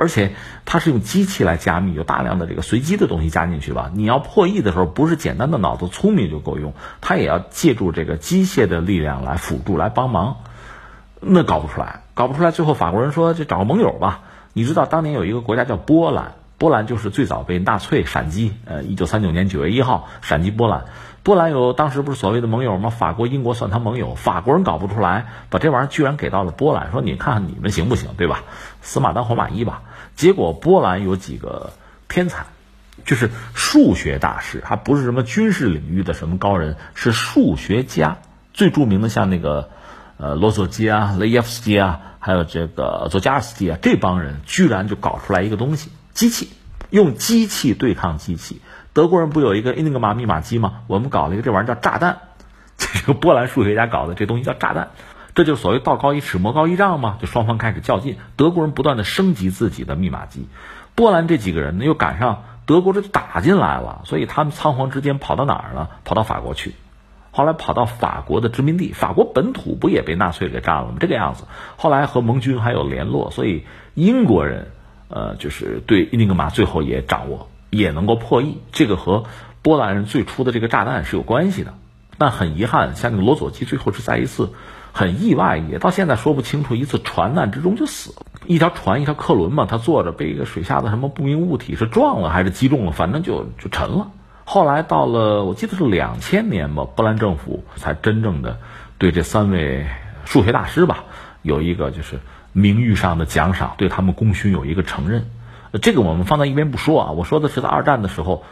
[0.00, 0.32] 而且
[0.64, 3.90] 它是用机器来加密，有大量的这个随机的东西加进去吧。
[3.92, 10.38] 你要破译的时候，不是简单的脑子聪明就够用，它也要借助这个机械的力量来辅助、来帮忙。
[11.20, 12.50] 那搞不出来，搞不出来。
[12.50, 14.22] 最后法国人说：“就找个盟友吧。”
[14.54, 18.54] 你知道当年有一个国家叫波兰，波兰就是最早被纳粹闪击。
[18.64, 20.86] 呃，一九三九年九月一号闪击波兰。
[21.22, 22.88] 波兰有当时不是所谓的盟友吗？
[22.88, 24.14] 法国、英国算他盟友。
[24.14, 28.14] 法国人搞不出来，把这玩意儿居然给到了波兰，说：“你看看你们行不行？
[28.16, 28.40] 对吧？
[28.80, 29.82] 死马当活马医吧。”
[30.16, 31.72] 结果波兰有几个
[32.08, 32.46] 天才，
[33.04, 38.18] 就是数学大师，还不是什么军事领域的什么高人，是数学家。
[38.52, 39.70] 最著名的像那个，
[40.18, 46.50] 呃，罗索基啊、雷耶夫斯基啊，还有这个佐加尔斯基啊，这帮人居然就搞出来一个东西，机器，
[46.90, 48.60] 用机器对抗机器。
[48.92, 50.80] 德国人不有一个那个码密码机吗？
[50.88, 52.18] 我们搞了一个这玩意儿叫炸弹，
[52.76, 54.90] 这个波兰数学家搞的这东西叫炸弹。
[55.40, 58.18] 这就是所谓道高一尺，魔高一丈嘛，就双方开始较劲。
[58.36, 60.46] 德国人不断的升级自己的密码机，
[60.94, 65.88] 波兰这几个人呢又赶上德国这打进来了，所以他们仓皇之间跑到哪儿呢？
[66.04, 66.74] 跑到法国去，
[67.30, 70.96] 后来跑到法国的殖民地，法国本土不也被纳粹给占了吗？
[71.00, 71.44] 这个样子，
[71.78, 74.72] 后来和盟军还有联络，所以英国人
[75.08, 78.58] 呃就是对伊尼格玛最后也掌握，也能够破译。
[78.72, 79.24] 这个和
[79.62, 81.72] 波兰人最初的这个炸弹是有关系的。
[82.18, 84.52] 但很遗憾，像那个罗佐基最后是在一次。
[85.00, 88.16] 很意外，也到现在说不清楚，一次船难之中就死了。
[88.44, 94.08] 一条船，一条客轮嘛，他坐着被一个水下的什么不明物体是撞了还是击中了，反正就就沉了。
[94.44, 98.58] 后来到了，我记得是两千年吧，波兰政府才真正的
[98.98, 99.86] 对这三位
[100.26, 101.04] 数学大师吧
[101.40, 102.20] 有一个就是
[102.52, 105.30] 名誉上的奖赏，对他们功勋有一个承认。
[105.80, 108.44] 这个我们放在一边不说啊，我说的是在二战的时候，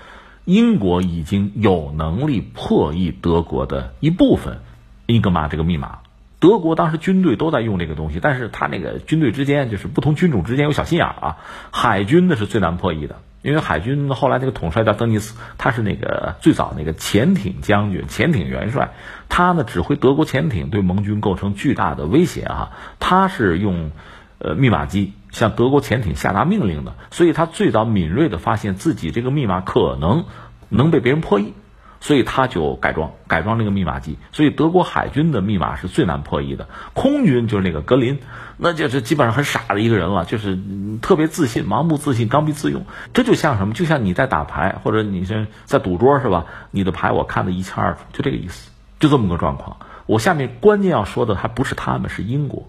[0.47, 4.61] 英国已经有能力破译德国的一部分
[5.05, 5.99] 英格玛这个密码。
[6.40, 11.37] 德国当时军队都在用这个东西，但是他那个军队之间就是不同军种之间有小心眼儿啊。
[11.72, 18.90] 海军的是最难破译的，因为海军后来那个统帅叫德尼斯，他是那个最早那个潜艇将军、潜艇元帅，
[19.29, 22.70] 他呢指挥德国潜艇对盟军构成巨大的威胁啊。
[23.01, 23.90] 他是用
[24.38, 30.24] 呃密码机向德国潜艇下达命令的，所以他最早敏锐的发现自己这个密码可能
[30.68, 31.53] 能被别人破译。
[32.01, 36.69] 所以他就改装改装那个密码机，所以德国海军的密码是最难破译的。
[36.95, 38.21] 空军就是那个格林，
[38.57, 40.59] 那就是基本上很傻的一个人了，就是
[41.03, 42.85] 特别自信、盲目自信、刚愎自用。
[43.13, 43.75] 这就像什么？
[43.75, 46.47] 就像你在打牌，或者你是在赌桌是吧？
[46.71, 49.77] 你的牌我看得一清二楚，就这个意思，就这么个状况。
[50.07, 52.69] 我下面关键要说的还不是他们，是英国。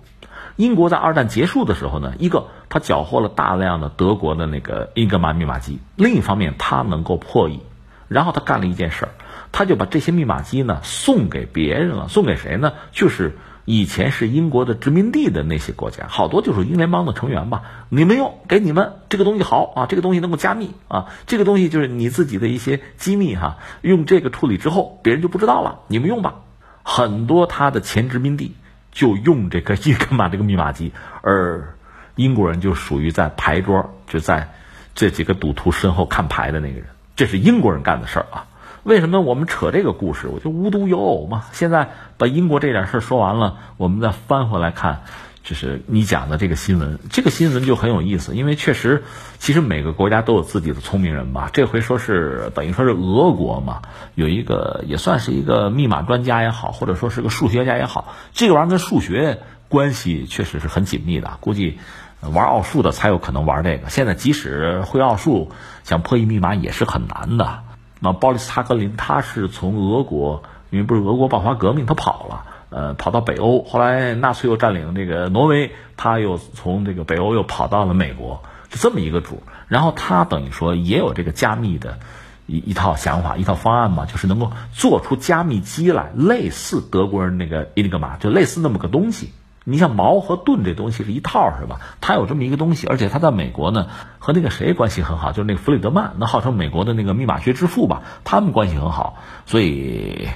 [0.56, 7.62] 英国在二战结束的时候呢，一个他缴获了大量的德国的那个英格玛密码机，另一方面他能够破译。
[8.10, 9.12] 然后他干了一件事儿，
[9.54, 12.74] 他就把这些密码机呢送给别人了，送给谁呢？
[12.92, 17.62] 就是以前是英国的殖民地的那些国家，好多就是英联邦的成员吧。
[17.90, 26.36] 你们用，给你们这个东西好啊，这个东西能够加密啊，这个东西就是你自己的一些机密哈，用这个处理之后，别人就不知道了，你们用吧。
[26.82, 28.56] 很多他的前殖民地
[28.92, 30.92] 就用这个伊格玛这个密码机，
[31.22, 31.76] 而
[32.16, 34.52] 英国人就属于在牌桌，就在
[34.96, 36.88] 这几个赌徒身后看牌的那个人。
[37.20, 38.48] 这是英国人干的事儿啊！
[38.84, 40.30] 为什么我们扯这个故事？
[40.30, 41.44] 我就无独有偶嘛。
[41.52, 45.02] 现在把英国这点事儿说完了，我们再翻回来看，
[45.44, 46.98] 就是你讲的这个新闻。
[47.10, 49.04] 这个新闻就很有意思，因为确实，
[49.38, 51.50] 其实每个国家都有自己的聪明人吧。
[51.52, 53.82] 这回说是等于说是俄国嘛，
[54.16, 61.80] 有一个也算是一个密码专家也好，或者说是个数学家也好，这个玩意儿跟数学关系确实是很紧密的，估计。
[62.22, 63.90] 玩奥数的才有可能玩这个。
[63.90, 65.52] 现在即使会奥数，
[65.84, 67.60] 想破译密码也是很难的。
[68.02, 73.64] 那鲍里斯·查格林他是从俄国，因为不是俄国爆发革命，他跑了，呃，跑到北欧。
[73.64, 79.44] 后来纳粹又占领这个挪威，他又从这个北欧又跑到了美国，是这么一个主。
[79.68, 82.00] 然后他等于说也有这个加密的
[82.46, 89.32] 一一套想法、一套方案嘛，就是能够做出加密机来，类似德国人那个伊利格玛，就类似那么个东西。
[89.64, 91.80] 你像矛和盾这东西是一套是吧？
[92.02, 100.30] 他有这么一个东西，而且他在美国呢，和那个谁关系很好，就是那个弗里德曼，那号称美国的那个密码学之父吧，他们关系很好，所以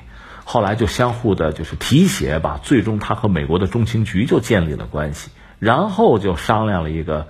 [0.43, 7.27] 后来就相互的就是提携吧，最终他和美国的中情局就建立了关系，然后就商量了一个，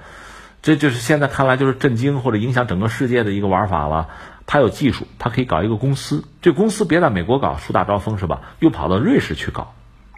[0.61, 4.09] 这就是现在看来就是震惊或者影响整个世界的一个玩法了。
[4.45, 8.41] 他有技术，他可以搞一个公司，这公司别在美国搞，树大招风是吧？
[8.59, 9.73] 又跑到瑞士去搞，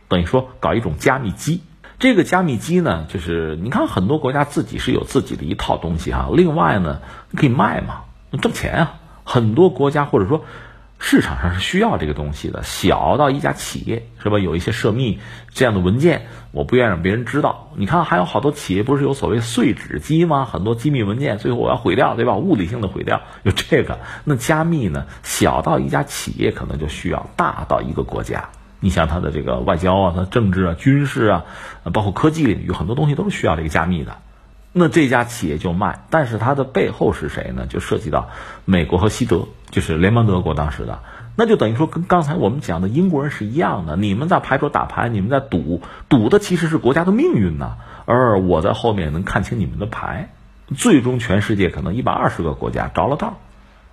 [0.08, 1.62] 等于说搞一种加密机。
[1.98, 6.30] 这个加密机呢，就是你看很多国家自己是有自己的一套东西哈。
[6.34, 7.00] 另外呢，
[7.36, 8.02] 可以卖嘛，
[8.42, 8.94] 挣钱啊。
[9.24, 10.46] 很多国家或者说
[11.00, 12.64] 市场上是需要这个东西的。
[12.64, 14.40] 小到一家企业是吧？
[14.40, 15.20] 有一些涉密
[15.52, 17.72] 这样的文件，我不愿意让别人知道。
[17.76, 20.44] 你看还有好多企业不是有所谓碎纸机吗？
[20.44, 22.36] 很多机密文件最后我要毁掉，对吧？
[22.36, 24.00] 物理性的毁掉，有这个。
[24.26, 28.50] 那加密呢，小到一家企业可能就需要，大到一个国家。
[28.80, 31.46] 你像它的这个外交啊，它政治啊、军事啊，
[31.94, 34.18] 包括科技领域，很多东西都是需要这个加密的。
[34.78, 37.66] 那这家企业就卖，但是它的背后是谁呢？
[37.66, 38.30] 就涉及到
[38.66, 41.00] 美国和西德，就是联邦德国当时的，
[41.38, 43.96] 那就等于说跟刚才我们讲的英国人是一样的。
[43.96, 47.78] 你们在牌桌打牌，你们在赌，赌的其实是国家的命运呐。
[48.06, 50.30] 而我在后面能看清你们的牌，
[50.76, 53.38] 最终全世界可能一百二十个国家着了道。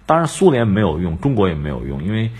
[0.05, 2.33] 当然，苏联没有用，中国也没有用，因为。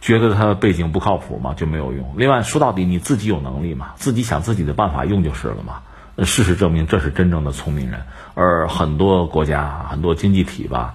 [0.00, 2.14] 觉得他的背景不靠谱嘛，就没有用。
[2.16, 5.80] 另外说到底，你自己有能力嘛，自己想自己的办法用就是了嘛。
[6.24, 8.02] 事实证明，这是真正的聪明人。
[8.34, 10.94] 而很多国家、很多经济体吧，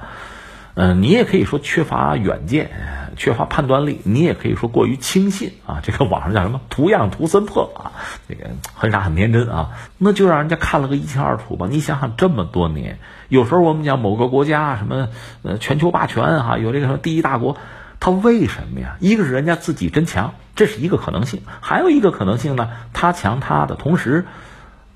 [0.73, 2.71] 嗯，你也可以说缺乏远见，
[3.15, 5.79] 缺乏判断力，你也可以说过于轻信啊。
[5.81, 7.91] 这个网上叫什么“图样图森破”啊，
[8.27, 11.67] 这个很傻很天真啊，那就让人家看了个一清二楚吧。
[11.69, 12.99] 你想想，这么多年，
[13.29, 15.07] 有时候我们讲某个国家什么
[15.43, 17.55] 呃全球霸权哈，有这个什么第一大国。
[18.03, 18.97] 他为什么呀？
[18.99, 24.25] 一个是人家自己真强，这是一个可能性；还有一个可能性呢，他强他的同时，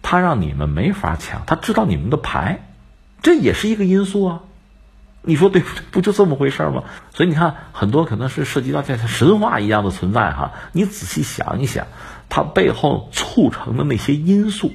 [0.02, 2.68] 他让你们没法抢，他知道你们的牌，
[3.22, 4.42] 这也是一个因素啊。
[5.22, 5.84] 你说对不对？
[5.90, 6.84] 不就这么回事吗？
[7.14, 10.52] 所以你看，很多可能是涉及到像神话一样的存在哈。
[10.74, 11.88] 你仔细想一想，
[12.28, 14.74] 它背后促成的那些因素，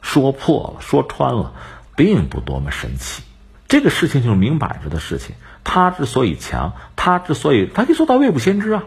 [0.00, 1.52] 说破了、说穿了，
[1.96, 3.24] 并不多么神奇。
[3.66, 5.34] 这个事情就是明摆着的事情。
[5.64, 8.82] 他之所以强，他之所以他可以做到未卜先知啊，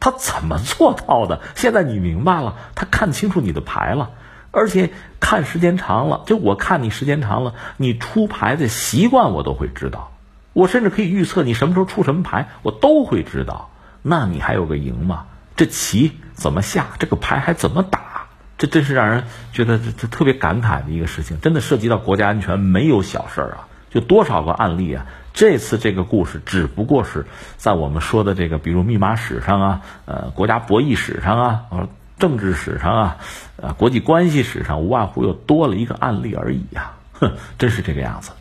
[0.00, 1.40] 他怎么做到的？
[1.54, 4.10] 现在你明白了，他看清楚你的牌了，
[4.50, 10.12] 而且看时间长了，就我看你时间长了，你出牌的习惯我都会知道，
[10.52, 13.70] 我甚至可以预测你什么时候出什么牌，我都会知道。
[14.02, 15.26] 那你还有个赢吗？
[15.54, 16.86] 这棋怎么下？
[16.98, 18.26] 这个牌还怎么打？
[18.58, 21.40] 这真是让人觉得这这特别感慨的一个事情。
[21.40, 23.66] 真的涉及到国家安全，没有小事儿啊！
[23.90, 25.06] 就多少个案例啊！
[25.32, 27.26] 这次这个故事只不过是
[27.56, 33.16] 在我们说的这个，比如密码史上啊，呃，国家博弈史上啊，呃，政治史上啊，
[33.56, 36.92] 呃，国际关系史上，无外乎又多了一个案例而已呀！
[37.14, 38.32] 哼，真是这个样子。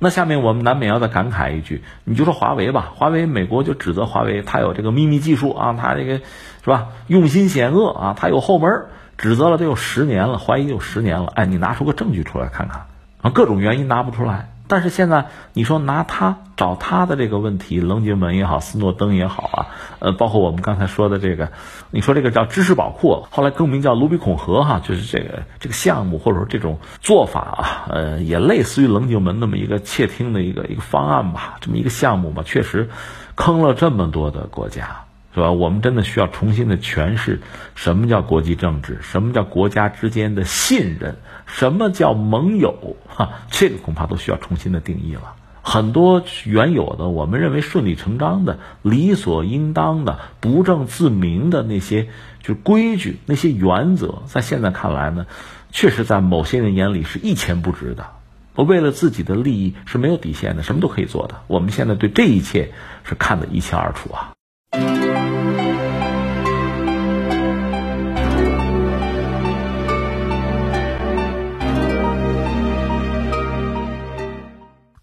[0.00, 8.86] 那下面我们难免要再感慨一句，你就说华为吧，华为美国就指责华为，它有这个秘密技术啊，它这个是吧，用心险恶啊，它有后门，
[9.18, 12.86] 指责了得有十年了，怀疑有十年了，哎，你拿出个证据出来看看
[13.22, 14.50] 啊，各种原因拿不出来。
[14.70, 19.66] 但是现在你说拿他找他的这个问题，棱镜门也好，斯诺登也好啊，
[19.98, 21.50] 呃，包括我们刚才说的这个，
[21.90, 32.88] 你说这个叫知识宝库，后来更名叫卢比孔河哈，就是这个这个项目或者说这种做法啊，呃，也类似于棱镜门那么一个窃听的一个一个方案吧，这么一个项目吧，确实
[33.34, 35.00] 坑了这么多的国家。
[35.32, 35.52] 是吧？
[35.52, 37.40] 我们真的需要重新的诠释
[37.76, 41.18] 什么叫国际政治，什么叫国家之间的信任，
[41.52, 42.96] 什么叫盟友？
[43.08, 45.34] 哈，这个恐怕都需要重新的定义了。
[45.62, 52.08] 很多原有的我们认为顺理成章的、理所应当的、不证自明的那些
[52.42, 55.26] 就是规矩、那些原则，在现在看来呢，
[55.70, 58.06] 确实在某些人眼里是一钱不值的。
[58.54, 61.42] 我为了自己的利益是没有底线的，什么都可以做的。
[61.46, 62.72] 我们现在对这一切
[63.04, 64.32] 是看得一清二楚啊。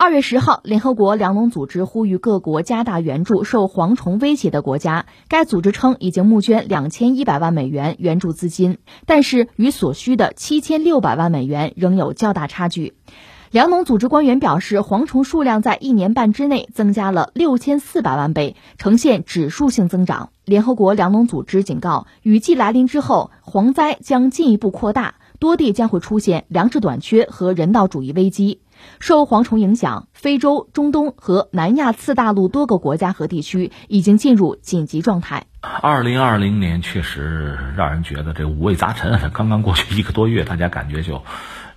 [0.08, 5.06] 二月十号，联合国粮农组织呼吁各国加大援助受蝗虫威胁的国家。
[5.28, 12.94] 该组织称，已经募捐两千一百万美元援助资金，但是与所需的七千六百万美元仍有较大差距。
[13.52, 20.30] 粮农组织官员表示，蝗虫数量在一年半之内增加了六千四百万倍，呈现指数性增长。
[20.46, 28.62] 联合国粮农组织警告，雨季来临之后，蝗灾将进一步扩大，多地将会出现粮食短缺和人道主义危机。
[29.00, 35.46] 受蝗虫影响，非洲、中东和南亚次大陆多个国家和地区已经进入紧急状态。
[35.62, 39.32] 二零二零年确实让人觉得这五味杂陈。
[39.34, 41.24] 刚刚过去一个多月，大家感觉就。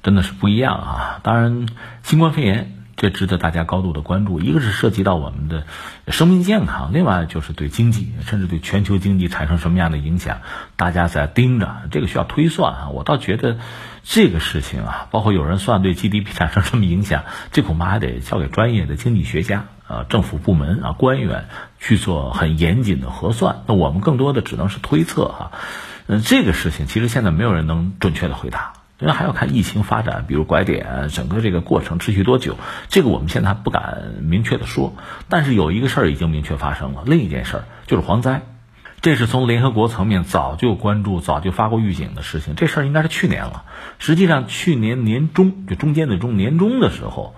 [0.02, 1.20] 真的是不一样啊！
[1.22, 1.66] 当然，
[2.02, 4.40] 新冠肺炎这值得大家高度的关注。
[4.40, 5.64] 一个是涉及到我们的
[6.08, 10.42] 生命健康，另外就是对经济，甚至对全球经济产生什么样的影响，
[10.76, 11.76] 大家在盯着。
[11.90, 12.88] 这个需要推算啊！
[12.90, 13.56] 我倒觉得
[14.04, 21.46] 这个事情啊，包括有人算对 GDP 产生什么影响，这恐怕还得交给专业的经济学家、啊政府部门啊官员
[21.78, 23.62] 去做很严谨的核算。
[23.66, 25.52] 那我们更多的只能是推测哈。
[26.06, 28.74] 嗯，这个事情其实现在没有人能准确的回答。
[29.00, 34.94] 因为还要看疫情发展，比如拐点，整个这个过程持续多久，这个我们现在还不敢明确的说。
[35.30, 38.42] 但是有一个事儿已经明确发生了，另一件事儿就是蝗灾，
[39.00, 42.54] 这是从联合国层面早就关注、早就发过预警的事情。
[42.54, 43.64] 这事儿应该是去年了。
[43.98, 47.34] 实际上去年年中，就中间的中年中的时候，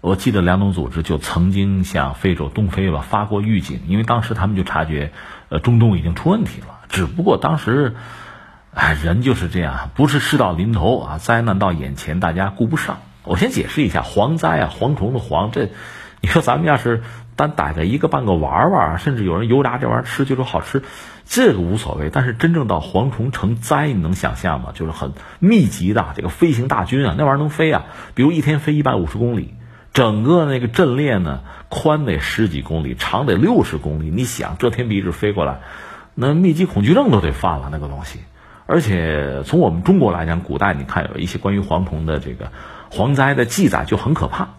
[0.00, 5.12] 我记得粮农组织就曾经向非洲东非吧发过预警，因为当时他们就察觉，
[5.50, 6.68] 呃，中东已经出问题了。
[6.88, 7.96] 只不过当时。
[8.74, 13.00] 哎，人就是这样，不是事到临头啊，灾难到眼前，大家顾不上。
[13.22, 15.68] 我先解释一下，蝗灾啊，蝗虫的蝗，这
[16.22, 17.02] 你说咱们要是
[17.36, 20.82] 单逮着一个半个玩玩，甚至有人油炸这玩意儿吃就说好吃，
[21.26, 22.08] 这个无所谓。
[22.08, 24.70] 但是真正到蝗虫成灾，你能想象吗？
[24.72, 29.52] 就是很密集的这个飞行大军啊，那玩意儿能飞啊，比如一天飞一百五十公里，
[29.92, 34.08] 整个那个阵列呢，宽得十几公里，长得六十公里。
[34.08, 35.60] 你想遮天蔽日飞过来，
[36.14, 38.20] 那密集恐惧症都得犯了，那个东西。
[38.66, 42.52] 而且从我们中国来讲，古代你看有一些关于蝗虫的这个
[42.90, 44.50] 蝗灾的记载就很可怕。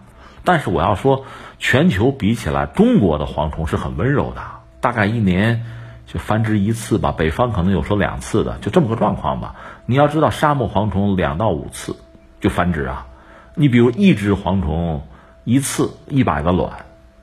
[0.44, 1.24] 但是我要说，
[1.58, 4.42] 全球比起来，中国的蝗虫是很温柔的，
[4.80, 5.64] 大概一年
[6.06, 7.14] 就繁殖一次吧。
[7.16, 9.54] 北方可能有说两次的，就这么个状况吧。
[9.86, 11.96] 你要知道，沙漠蝗虫两到五次
[12.40, 13.06] 就繁殖啊。
[13.54, 15.06] 你比如一只蝗虫
[15.44, 16.70] 一次一百个卵，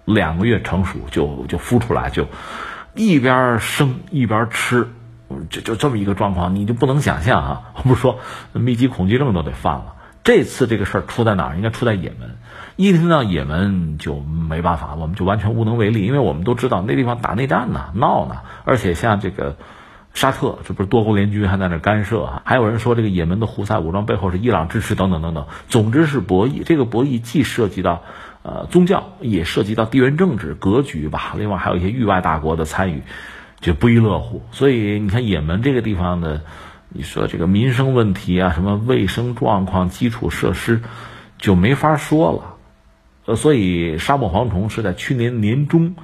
[0.06, 2.26] 两个月成熟就就孵出来，就
[2.96, 4.88] 一边生一边吃。
[5.50, 7.62] 就就这么一个状况，你就不能想象啊！
[7.76, 8.20] 我 不说
[8.54, 9.96] 密集恐惧症都得犯了。
[10.24, 11.56] 这次这个事儿出在哪儿？
[11.56, 12.38] 应该出在也门。
[12.76, 18.38] 一听到也门就没办法，我们就完全无能为力，因为我们都知道那地方打内战呢，闹呢。
[18.64, 19.58] 而且像这个
[20.14, 22.42] 沙特这不是多国联军还在那干涉啊？
[22.46, 25.48] 还有人说这个也门的胡塞武装背后是伊朗支持等等等等。
[25.70, 28.04] 总之是博弈，这个博弈既涉及到
[28.44, 31.34] 呃宗教，也涉及到地缘政治格局吧。
[31.38, 33.02] 另外还有一些域外大国的参与，
[33.62, 34.42] 就不亦乐乎。
[34.52, 36.42] 所以你看也门这个地方的，
[36.90, 40.82] 你说这个民生问题啊，什么卫生状况、基础设施，
[41.38, 42.58] 就没法说了。
[43.26, 45.96] 呃，所以沙漠蝗虫是在去年年中。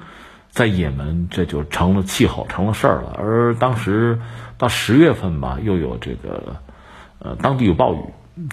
[0.50, 3.14] 在也门，这就成了气候，成了事儿了。
[3.18, 4.18] 而当时
[4.56, 6.56] 到十月份吧，又有这个，
[7.18, 7.98] 呃，当地有暴雨，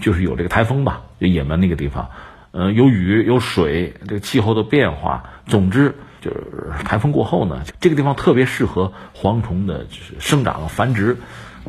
[0.02, 2.10] 就是有这个台风吧，就也门那个地方，
[2.52, 5.24] 呃，有雨有水，这个气候的变化。
[5.48, 5.96] 总之，
[6.26, 11.18] 就是台风过后呢，这个地方特别适合蝗虫的，就是生长繁殖。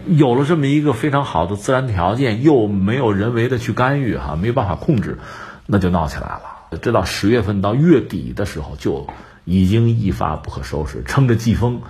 [0.07, 5.19] 有了这么一个非常好的自然条件，又没有人为的去干预，哈，没有办法控制，
[5.67, 6.79] 那就闹起来了。
[6.83, 9.07] 这到十月份到月底的时候就。
[9.49, 11.83] 已经一发不可收拾，乘着季风，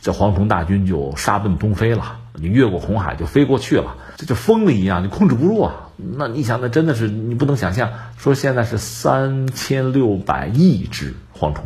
[0.00, 2.18] 这蝗虫大军就杀奔东非了。
[2.34, 5.90] 你越过红海就飞过去了，这就疯了一样，你控制不住啊！
[5.96, 11.64] 那你想，那真的是你不能想象，说现在是三千六百亿只蝗虫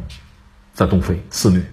[0.80, 1.66] 在东非肆虐，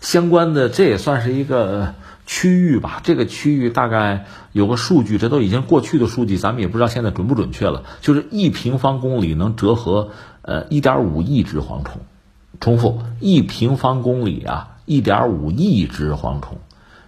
[0.00, 1.94] 相关的这也算是一个
[2.26, 3.00] 区域吧。
[3.04, 7.84] 这个区域大概有个数据，这都已经过去的数据，咱们也不知道现在准不准确了。
[8.00, 10.10] 就是一平方公里能折合
[10.42, 12.00] 呃一点五亿只蝗虫。
[12.58, 16.58] 重复一平方公里啊，一点五亿只蝗虫，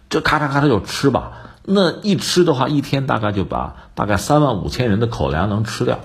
[0.08, 1.32] 这咔嚓咔嚓就吃吧。
[1.64, 5.98] 那一吃的话，一天大概就把大概三万五千人的口粮能吃掉，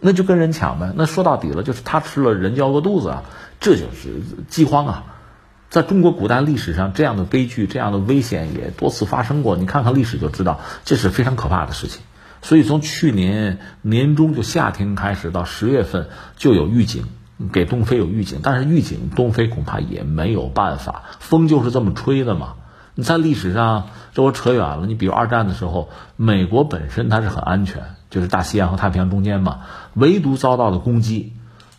[0.00, 0.92] 那就跟人抢呗。
[0.94, 3.22] 那说到底了，就是他吃了，人就要饿肚子啊，
[3.60, 5.04] 这就是饥荒啊。
[5.70, 9.56] 在中国古代历史上，这样的悲剧、这样的危险也多次发生过。
[9.56, 12.02] 你看看历史就知道，这是非常可怕的事情。
[12.42, 17.04] 所以从去年年中就夏天开始到十月份就有预警。
[17.52, 22.54] 给东非有预警，但是预警东非恐怕也没有办法，风就是这么吹的嘛。
[22.94, 24.86] 你在历史上，这我扯远了。
[24.86, 29.58] 你比如二战的时候，美国本身它是很安全，就是大西洋和太平洋中间嘛，
[29.96, 31.32] 唯独遭到了攻击。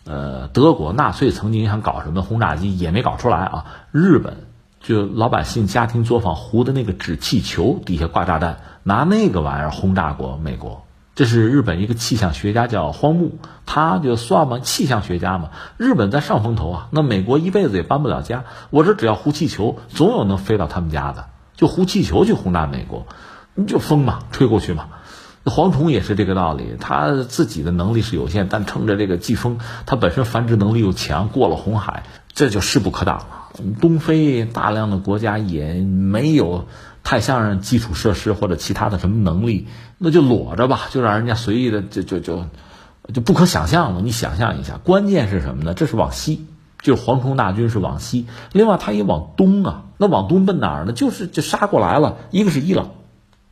[0.04, 3.64] 呃，德国纳粹曾经想搞什么轰炸机，也没搞出来啊。
[3.92, 4.46] 日本
[4.80, 10.84] 就老百姓家庭作坊糊的那个纸气球底下挂炸弹，拿那个玩意儿轰炸过美国。
[11.14, 18.44] 这是日本一个气象学家叫荒木，他就算嘛，气象学家嘛，日本在上风头啊，那美国一辈子也搬不了家。
[18.70, 23.06] 我这只要糊气球，总有能飞到他们家的，就糊气球去轰炸美国，
[23.54, 24.86] 你就风嘛，吹过去嘛。
[25.44, 33.26] 蝗虫也是这个道理，它自己的能力是有限，但乘着这个季风，它本身繁殖能力又强，过了红海，这就势不可挡了。
[33.80, 36.66] 东非大量的国家也没有。
[37.04, 39.66] 太像基础设施或者其他的什么能力，
[39.96, 42.44] 那就裸着吧，就让人家随意的就就就
[43.14, 44.02] 就不可想象了。
[44.02, 45.72] 你想象一下，关键是什么呢？
[45.72, 46.44] 这是往西，
[46.82, 48.26] 就是蝗虫大军是往西。
[48.52, 50.92] 另外，它也往东啊，那往东奔哪儿呢？
[50.92, 52.18] 就是就杀过来了。
[52.30, 52.90] 一个是伊朗。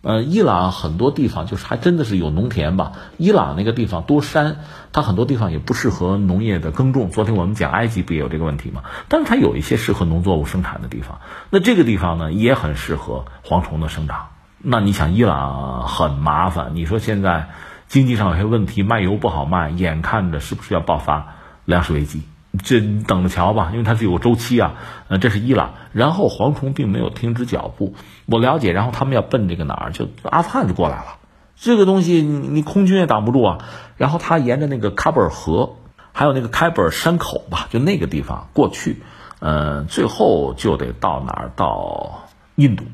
[0.02, 2.92] 呃，伊朗很多地方就是还真的是有农田吧。
[3.16, 4.58] 伊朗那个地方多山，
[4.92, 7.10] 它很多地方也不适合农业的耕种。
[7.10, 8.82] 昨天我们讲埃及不也有这个问题吗？
[9.08, 11.18] 但是它有一些适合农作物生产的地方。
[11.50, 14.28] 那这个地方呢，也很适合蝗虫的生长。
[14.58, 16.72] 那你想，伊朗很麻烦。
[16.74, 17.48] 你说现在
[17.88, 21.34] 经济上有些问题，卖油不好卖，眼看着是不是要爆发
[21.64, 22.22] 粮食危机？
[22.62, 24.74] 这等着瞧吧，因为它是有个周期啊。
[25.08, 27.94] 呃，这是伊朗，然后蝗虫并没有停止脚步。
[28.26, 31.18] 我了解，然后他们要奔这个哪儿，就阿富汗就过来了。
[31.56, 33.58] 这个东西你你空军也挡不住啊。
[33.96, 35.76] 然后他沿着那个喀布尔河，
[36.12, 39.02] 还有那个开布尔山口吧，就那个地方过去，
[39.38, 41.52] 呃，最后就得到哪儿？
[41.56, 42.26] 到
[42.56, 42.84] 印度。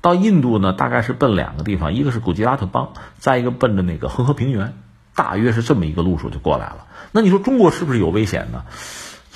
[0.00, 4.74] 到印度呢，大概是奔两个地方，一个是古吉拉特邦，再一个奔着那个恒河平原，
[5.16, 6.86] 大约是这么一个路数就过来了。
[7.10, 8.62] 那你说中国是不是有危险呢？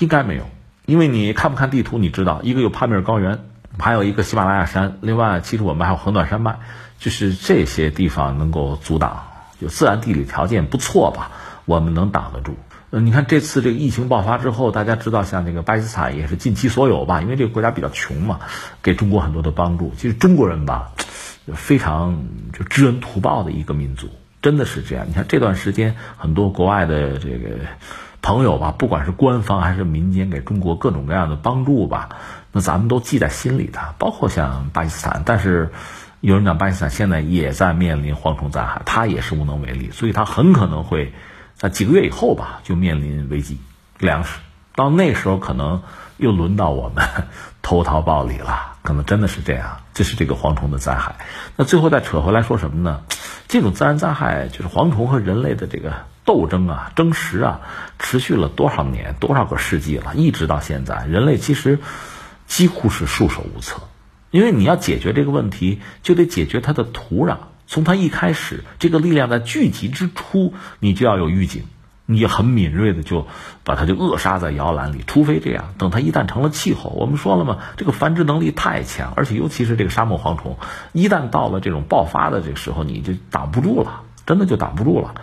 [0.01, 0.43] 应该没有，
[0.85, 3.39] 因为你看不看地图，你知道一个有帕米尔高原。
[3.79, 6.57] 还有一个喜马拉雅山，另外其实我们还有横断山脉，
[6.99, 9.27] 就是这些地方能够阻挡，
[9.61, 11.31] 就自然地理条件不错吧，
[11.63, 12.57] 我们能挡得住。
[12.89, 18.41] 嗯，你看这次这个疫情爆发之后，大家知道像这个巴基斯坦也是尽其所有吧，因为这个国家比较穷嘛，
[18.83, 19.93] 给中国很多的帮助。
[19.95, 20.91] 其实中国人吧，
[21.55, 24.09] 非常就知恩图报的一个民族，
[24.41, 25.05] 真的是这样。
[25.07, 27.55] 你看这段时间很多国外的这个
[28.21, 32.09] 朋友吧，不管是官方还是民间，给中国各种各样的帮助吧。
[32.51, 35.71] 那咱们都记在心里的，包括像巴基斯坦，但是
[36.19, 41.13] 有人讲巴基斯坦现在也在面临蝗虫灾害，他也是无能为力，所以他很可能会
[41.55, 43.59] 在几个月以后吧就面临危机，
[43.97, 44.39] 粮食
[44.75, 45.81] 到那时候可能
[46.17, 47.05] 又轮到我们
[47.61, 51.15] 投桃报李了，可能真的是这样，这是这个蝗虫的灾害。
[51.55, 53.01] 那最后再扯回来说什么呢？
[53.47, 55.93] 这种自然灾害就是蝗虫和人类的这个
[56.25, 57.61] 斗争啊、争食啊，
[57.99, 61.79] 持续了多少年、多少个世纪了，一直到现在，人类其实。
[62.47, 63.83] 几乎是束手无策，
[64.29, 67.37] 因为你要解决这个问题，就得解决它的土壤。
[67.65, 71.63] 从它一开始，这个力量在聚集之初，你就要有预警，
[72.05, 73.25] 你很敏锐的就
[73.63, 75.01] 把它就扼杀在摇篮里。
[75.07, 80.57] 除非这样，等它一旦成了气候，我们说了嘛，这个繁殖能力太强，而且尤其是这个沙漠蝗虫，
[80.91, 85.15] 一旦到了这种爆发的这个时候，你就挡不住了，真的就挡不住了，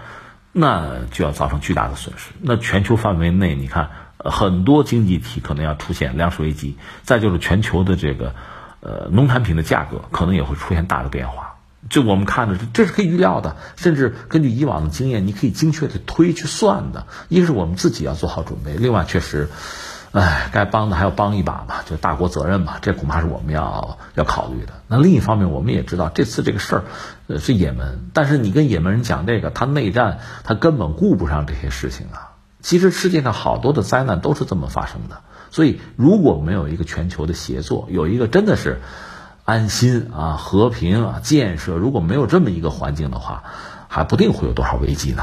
[0.52, 2.30] 那就要造成巨大的损失。
[2.40, 8.34] 那全球范围内，你看很多经济体可能要出现粮食危机，再就是全球的这个。
[8.80, 11.56] 呃，农产品的价格可能也会出现大的变化，
[11.90, 17.08] 就我们看着这是可以预料的，甚至根据以往的经验，你可以精确的推去算的。
[17.28, 19.48] 一个是我们自己要做好准备，另外确实，
[20.12, 24.74] 哎，该帮的还要帮一把嘛，就大国责任嘛，这恐怕是我们要要考虑的。
[24.86, 26.84] 那另一方面，我们也知道这次这个事儿，
[27.28, 32.34] 呃，是也门，但是你跟也门人讲这个，他内战他根本顾不上这些事情啊。
[32.60, 35.20] 其实世界上好多的灾难都是这么发生的。
[35.50, 38.80] 所以，如果没有一个全球的协作，有一个真的是
[39.44, 43.44] 安心啊、和平啊、建设，如果没有这么一个环境的话，
[43.88, 45.22] 还不定会有多少危机呢。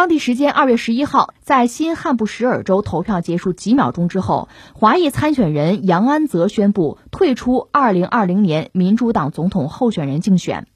[0.00, 10.66] 当地时间二月十一号，在新罕布什尔州投票结束几秒钟之后，华裔参选人杨安泽宣布退出二零二零年民主党总统候选人竞选。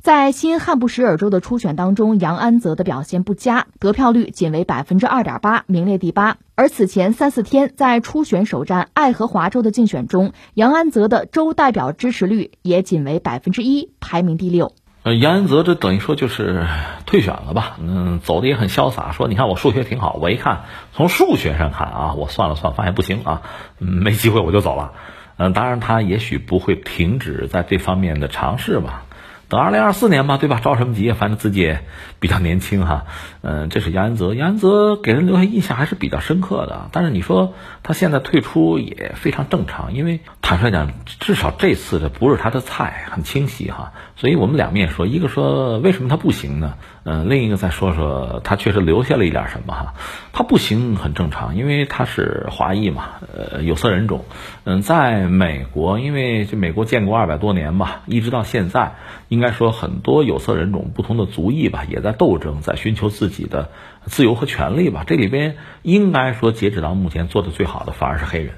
[0.00, 6.38] 在新罕布什尔州的初选当中，杨安泽的表现不佳，得票率仅为百分之二点八，名列第八。
[6.56, 14.72] 而此前三四天在初选首战爱荷华州的竞选中，杨安泽的州代表支持率也仅为百分之一，排名第六。
[15.06, 16.66] 呃，杨安泽这等于说就是
[17.06, 17.76] 退选了吧？
[17.80, 23.42] 嗯，走的也很潇洒，说你看我数学挺好，我一看从数学上看啊，我算了算，发现不行啊，
[23.78, 24.94] 没机会我就走了。
[25.36, 29.04] 嗯，当然他也许不会停止在这方面的尝试吧。
[29.48, 30.58] 等二零二四年吧，对吧？
[30.58, 31.12] 着什么急？
[31.12, 31.84] 反正自己也
[32.18, 33.04] 比较年轻哈。
[33.48, 36.88] 嗯，这是杨安泽，杨安泽给人留下印象还是比较深刻的。
[36.90, 40.90] 但是你说他现在退出也非常正常，因为坦率讲，
[41.20, 43.92] 至少这次的不是他的菜，很清晰哈。
[44.16, 46.74] 所以我们两面说，一个说为什么他不行呢？
[47.04, 49.94] 嗯，另一个再说说他确实留下了一点什么哈。
[50.32, 54.24] 他不行很正常，因为他是华裔嘛，呃，有色人种。
[54.64, 58.96] 嗯，在美国，因为这美国建国二百多年吧，一直到现在，
[59.28, 63.70] 应该说很多有色人种、不同的族裔吧，也在斗争，在寻求自己己的
[64.06, 65.04] 自由和权利吧。
[65.06, 68.54] 这里边应该说，截止到目前做的最好的反而是黑人，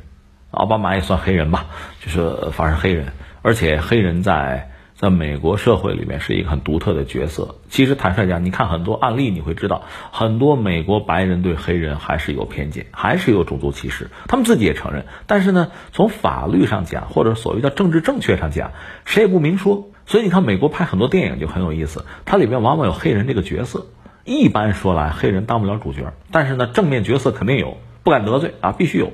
[0.51, 1.66] 奥巴马也算黑人吧，
[2.01, 3.12] 就是反而是黑人，
[3.43, 4.70] 而且黑人在。
[4.99, 7.55] 在美国社会里面是一个很独特的角色。
[7.68, 14.11] 其实坦率讲，你看很多案例，你会知道很多美国白人对黑人还是有偏见，还是有种族歧视。
[14.26, 15.07] 他们自己也承认。
[15.29, 18.72] 但是呢，从法律上讲，或者所谓的政治正确上讲，
[19.05, 19.91] 谁也不明说。
[20.05, 23.87] 所以你看，美国拍很多电影就很有意思，它里面往往有黑人这个角色。
[24.29, 29.12] 一般说来，黑人当不了主角，但是呢，正面角色肯定有，不敢得罪啊，必须有，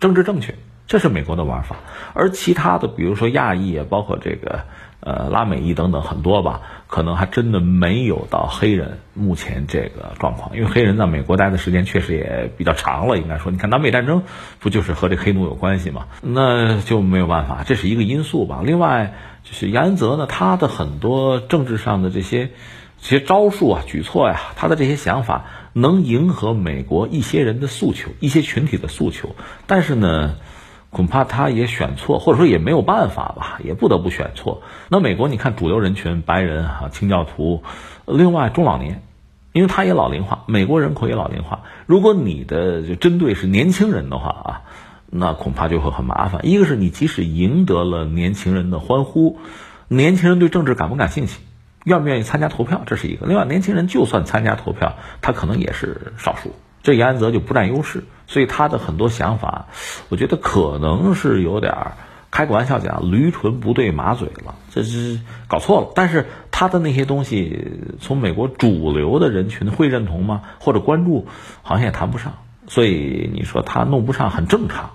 [0.00, 0.54] 政治正确，
[0.86, 1.76] 这是美国的玩法。
[2.14, 4.62] 而其他的，比如说亚裔啊，包括这个。
[5.06, 13.18] 呃，拉美裔等等很多吧，可能还真的没有到黑人目前这个状况，因为黑人在美国待的时间确实也比较长了。
[13.18, 14.22] 应该说，你看南北战争
[14.60, 16.06] 不就是和这黑奴有关系吗？
[16.22, 18.62] 那就没有办法，这是一个因素吧。
[18.64, 19.12] 另外，
[19.42, 22.52] 就是杨安泽呢，他的很多政治上的这些
[23.04, 25.44] 这些招数啊、举措呀，他的这些想法
[25.74, 29.36] 能迎合美国一些人的诉求、一些群体的诉求，
[29.66, 30.36] 但是呢。
[30.94, 34.62] 恐怕他也选错，或者说也没有办法吧，也不得不选错。
[34.88, 37.64] 那美国，你看主流人群，白人啊，清教徒，
[38.06, 39.02] 另外中老年，
[39.50, 41.62] 因为他也老龄化，美国人口也老龄化。
[41.86, 44.62] 如果你的针对是年轻人的话啊，
[45.10, 46.46] 那恐怕就会很麻烦。
[46.46, 49.40] 一个是你即使赢得了年轻人的欢呼，
[49.88, 51.40] 年轻人对政治感不感兴趣，
[51.84, 53.26] 愿不愿意参加投票，这是一个。
[53.26, 56.54] 另外，年轻人就算参加投票，他可能也是少数。
[56.82, 59.68] 这杨安泽就不占优势，所以他的很多想法，
[60.10, 61.92] 我觉得可能是有点儿
[62.30, 65.92] 开个玩笑讲驴唇不对马嘴了，这是搞错了。
[65.94, 70.42] 但是他的那些东西，从美国主流的人群会认同吗？
[70.58, 71.26] 或者关注，
[71.62, 72.34] 好像也谈不上。
[72.66, 74.90] 所以你说他弄不上很正常。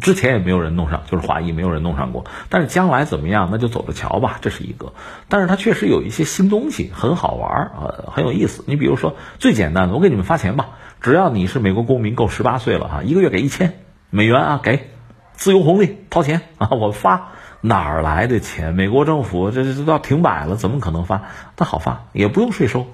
[0.00, 2.24] 之前也没有人弄上，就是华裔没有人弄上过。
[2.48, 4.92] 但是将来怎么样，那就走着瞧吧，这是一个。
[5.28, 8.64] 但是它确实有一些新东西，很好玩儿啊，很有意思。
[8.66, 10.70] 你比如说最简单的，我给你们发钱吧。
[11.00, 13.74] 只要你是美国公民，够十八岁了哈，一个月给一千
[14.10, 14.90] 美元啊，给
[15.34, 17.28] 自由红利，掏钱 啊，我发
[17.60, 18.74] 哪儿来的钱？
[18.74, 21.22] 美国政府这这都要停摆了，怎么可能发？
[21.56, 22.86] 他好发，也不用税收。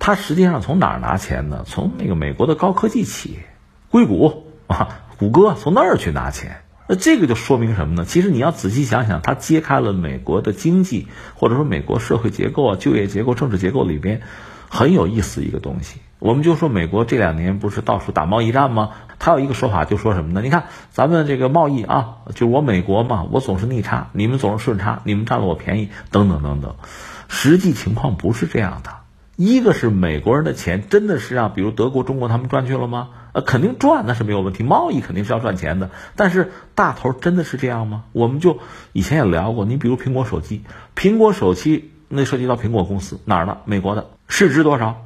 [0.00, 1.64] 它实际上从哪儿拿钱呢？
[1.66, 3.38] 从那个美国的高科技企业，
[3.90, 6.62] 硅谷啊， 谷歌从那儿去拿钱。
[6.86, 8.04] 那这个就说明什么呢？
[8.06, 14.22] 其实你要仔细想想，他揭开了美国的经济或者说美国社会结构啊、就业结构、政治结构里边
[14.70, 16.00] 很有意思一个东西。
[16.18, 18.90] 我们就说美国这两年不是到处打贸易战吗？
[19.18, 20.40] 他有一个说法，就说什么呢？
[20.42, 26.76] 你看咱们这个贸易啊，就我美国嘛，我总是逆差，你们总是顺差，你们占了我便宜，等等等等。
[27.28, 28.90] 实际情况不是这样的。
[29.36, 33.10] 一个是美国人的钱真的是让比如德国、中国他们赚去了吗？
[33.38, 34.64] 呃，肯定赚，那是没有问题。
[34.64, 38.02] 贸易肯定是要赚钱的，但是大头真的是这样吗？
[38.10, 38.58] 我们就
[38.92, 40.64] 以前也聊过，你比如苹果手机，
[40.96, 43.58] 苹果手机那涉及到苹果公司哪儿的？
[43.64, 45.04] 美国的市值多少？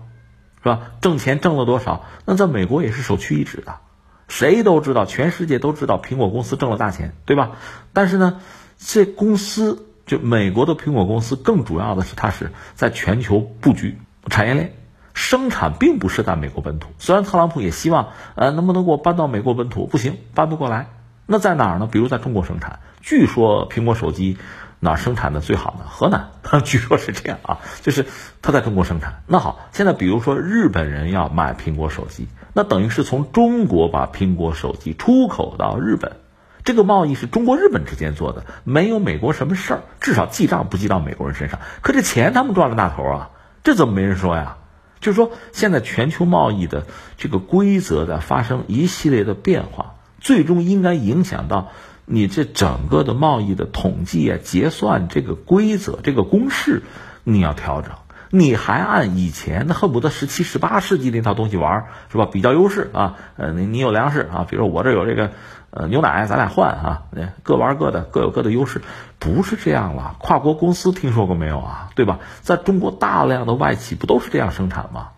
[0.63, 0.81] 是吧？
[1.03, 2.07] 挣钱挣了多少？
[2.25, 3.81] 那在美国也是首屈一指的，
[4.29, 7.51] 谁都知道，全世界都知道苹果公司挣了大钱，对吧？
[7.93, 8.41] 但是呢，
[8.79, 13.99] 这公司就美国的苹果公司，更主要的是它是在全球布局。
[14.31, 14.73] 产业链
[15.15, 19.87] 生产并不是在美国本土，虽然特朗普也希望，呃，能不能给我搬到美国本土？
[19.87, 20.89] 不行，搬不过来。
[21.27, 21.89] 那在哪儿呢？
[21.91, 22.81] 比如在中国生产。
[23.01, 24.39] 据说苹果手机
[24.81, 25.85] 哪儿生产的最好呢？
[25.89, 26.31] 河南，
[26.65, 28.07] 据说是这样啊，就是
[28.43, 29.23] 他在中国生产。
[29.27, 36.17] 那好，现在比如说日本人要买苹果手机，那等于是从中国把苹果手机出口到日本，
[36.65, 41.61] 这个贸易是中国日本之间做的，没有美国什么事儿，至少记账不记到美国人身上。
[41.83, 43.31] 可这钱他们赚了大头啊。
[43.65, 44.57] 这怎么没人说呀？
[45.03, 46.87] 就是说，现在全球贸易的
[47.19, 51.73] 这个规则在发生一系列的变化，最终应该影响到
[52.07, 56.83] 你这整个的贸易的统计啊、结算这个规则、这个公式，
[57.25, 57.93] 你要调整。
[58.35, 62.27] 你还按以前那恨不得十七、十八世纪那套东西玩是吧？
[62.33, 65.31] 比较优势啊，呃，你你有粮食啊，比如说我这有这个。
[65.75, 67.03] 呃，牛奶咱俩换啊，
[67.43, 68.83] 各玩各的，各有各的优势，
[69.19, 70.17] 不是这样了。
[70.19, 71.89] 跨国公司听说过没有啊？
[71.95, 72.19] 对吧？
[72.43, 75.13] 在中国大量的外企不都是这样生产吗？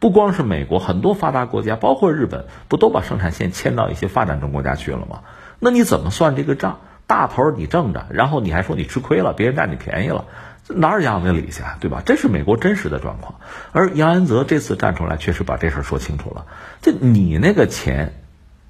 [0.00, 5.20] 不光是美国，很多发达国家，包括日本，不都把生产线迁到一些发展中国家去了吗？
[5.60, 6.80] 那你怎么算这个账？
[7.06, 10.24] 大头你挣着，然后你还说你吃亏了，别人占你便宜了，
[10.68, 11.62] 哪讲的理去？
[11.80, 12.02] 对吧？
[12.04, 13.36] 这是美国真实的状况。
[13.72, 16.46] 而杨安泽这次站出来，确实把这事说清楚了。
[16.80, 18.14] 这你那个钱。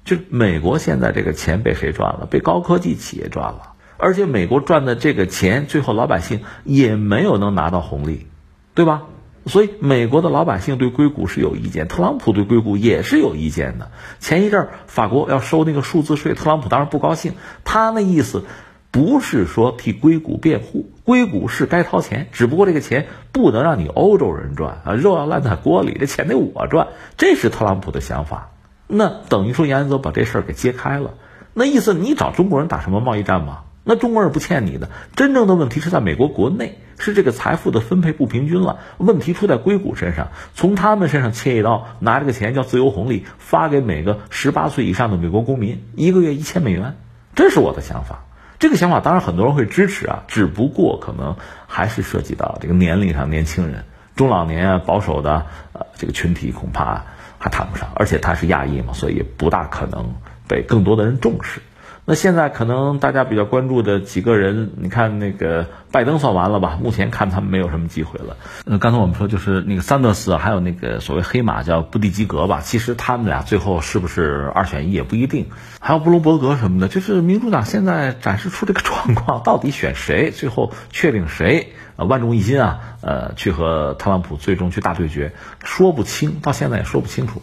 [0.05, 2.27] 就美国现在这个钱被谁赚了？
[2.29, 8.27] 被高科技企业赚了，而且美国赚的这个钱，最后老百姓也没有能拿到红利，
[8.73, 9.03] 对吧？
[9.45, 13.91] 所以美国的老百姓对硅谷是有意见，特朗普对硅谷也是有意见的。
[14.19, 17.35] 前一阵儿法国要收那个数字税，特朗普当然不高兴。
[17.63, 18.43] 他那意思
[18.91, 26.87] 不是说替硅谷辩护，硅谷是该掏钱，只不过这个钱不能让你欧洲人赚啊，肉要烂在锅里，这钱得我赚，
[27.17, 28.51] 这是特朗普的想法。
[28.87, 31.15] 那等于说杨安泽把这事儿给揭开了，
[31.53, 33.63] 那意思你找中国人打什么贸易战吗？
[33.85, 34.89] 那中国人不欠你的。
[35.13, 38.79] 真正的问题是在美国国内，是这个财富的分配不平均了。
[38.97, 46.95] 问题出在硅谷身上，从他们身上切一刀，拿这个钱叫自由红利，发给每个十八岁以上的美国公民，一个月一千美元。
[47.35, 48.23] 这是我的想法。
[48.63, 51.35] 这个想法当然很多人会支持啊，只不过可能
[51.67, 53.83] 还是涉及到这个年龄上，年轻人、
[54.15, 57.03] 中老年啊、保守的呃这个群体恐怕。
[57.39, 60.15] 还谈不上，而且他是亚裔嘛，所以不大可能
[60.47, 61.59] 被更多的人重视。
[62.05, 66.77] 那现在可能大家比较关注的几个人，你看那个拜登算完了吧？
[66.83, 68.35] 目前看他们没有什么机会了。
[68.65, 72.59] 那，刚才我们说就是那个桑德斯，还有那个所谓黑马叫布蒂吉格吧。
[72.61, 75.47] 其实他们俩最后是不是二选一也不一定。
[75.79, 80.31] 还有布隆伯格什么的，就是民主党现在展示出这个状况，到底选谁？
[80.31, 81.71] 最后确定谁？
[81.95, 85.31] 呃，万众一心啊，呃，去和特朗普最终去大对决，
[85.63, 87.41] 说不清，到现在也说不清楚。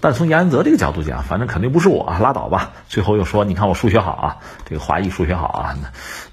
[0.00, 2.72] 但从杨安泽这个角度讲，反正肯定不是我，拉倒吧。
[2.88, 5.76] 最后又说，你看我数学好啊，这个华裔数学好啊。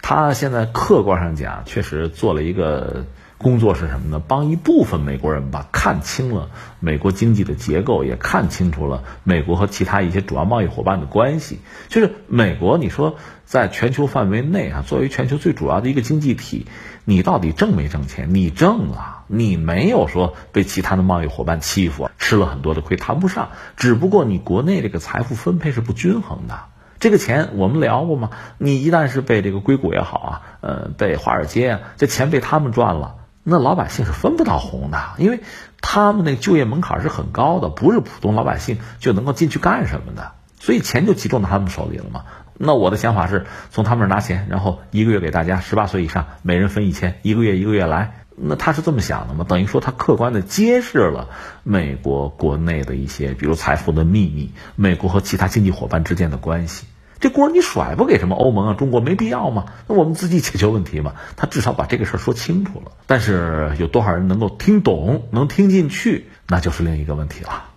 [0.01, 3.05] 他现在客观上讲，确实做了一个
[3.37, 4.21] 工作是什么呢？
[4.25, 6.49] 帮一部分美国人吧，看清了
[6.79, 11.59] 美国经济的结构，也看清楚了美国和其他一些主要贸易伙伴的关系。
[11.89, 16.67] 就是美国，你说在全球范围内啊，作为全球最主要的一个经济体，
[17.03, 18.33] 你到底挣没挣钱？
[18.33, 19.14] 你挣了。
[19.27, 23.49] 你没有说被其他的贸易伙伴欺负，吃了很多的亏，谈不上。
[23.75, 26.59] 只不过你国内这个财富分配是不均衡的。
[26.97, 28.29] 这个钱我们聊过吗？
[28.57, 35.41] 你一旦是被这个硅谷也好啊，呃，被华尔街啊，这钱被他们赚了，那老百姓是分不到红的，因为
[35.81, 42.23] 他们那个就业门槛是很高的，不是普通老百姓就能够进去干什么的，所以钱就集中到他们手里了嘛。
[42.57, 48.24] 那我的想法是从他们那拿钱，然后一个月给大家十八岁以上每人分一千，一个月一个月来。
[48.37, 49.45] 那他是这么想的吗？
[49.47, 51.29] 等于说他客观的揭示了
[51.63, 56.85] 美国国内的一些，比如财富的秘密，美国和其他经济伙伴之间的关系。
[57.17, 59.65] 这锅你甩不给什么欧盟啊、中国没必要吗？
[59.87, 61.13] 那我们自己解决问题嘛。
[61.37, 62.91] 他至少把这个事儿说清楚了。
[63.07, 67.69] 但是有多少人能够听懂、能听进去，那就是另一个问题了。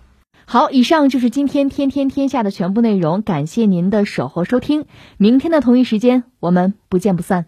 [0.45, 3.21] 好，以上就是今天天天天下的全部内容。
[3.21, 4.85] 感谢您的守候收听，
[5.17, 7.45] 明天的同一时间我们不见不散。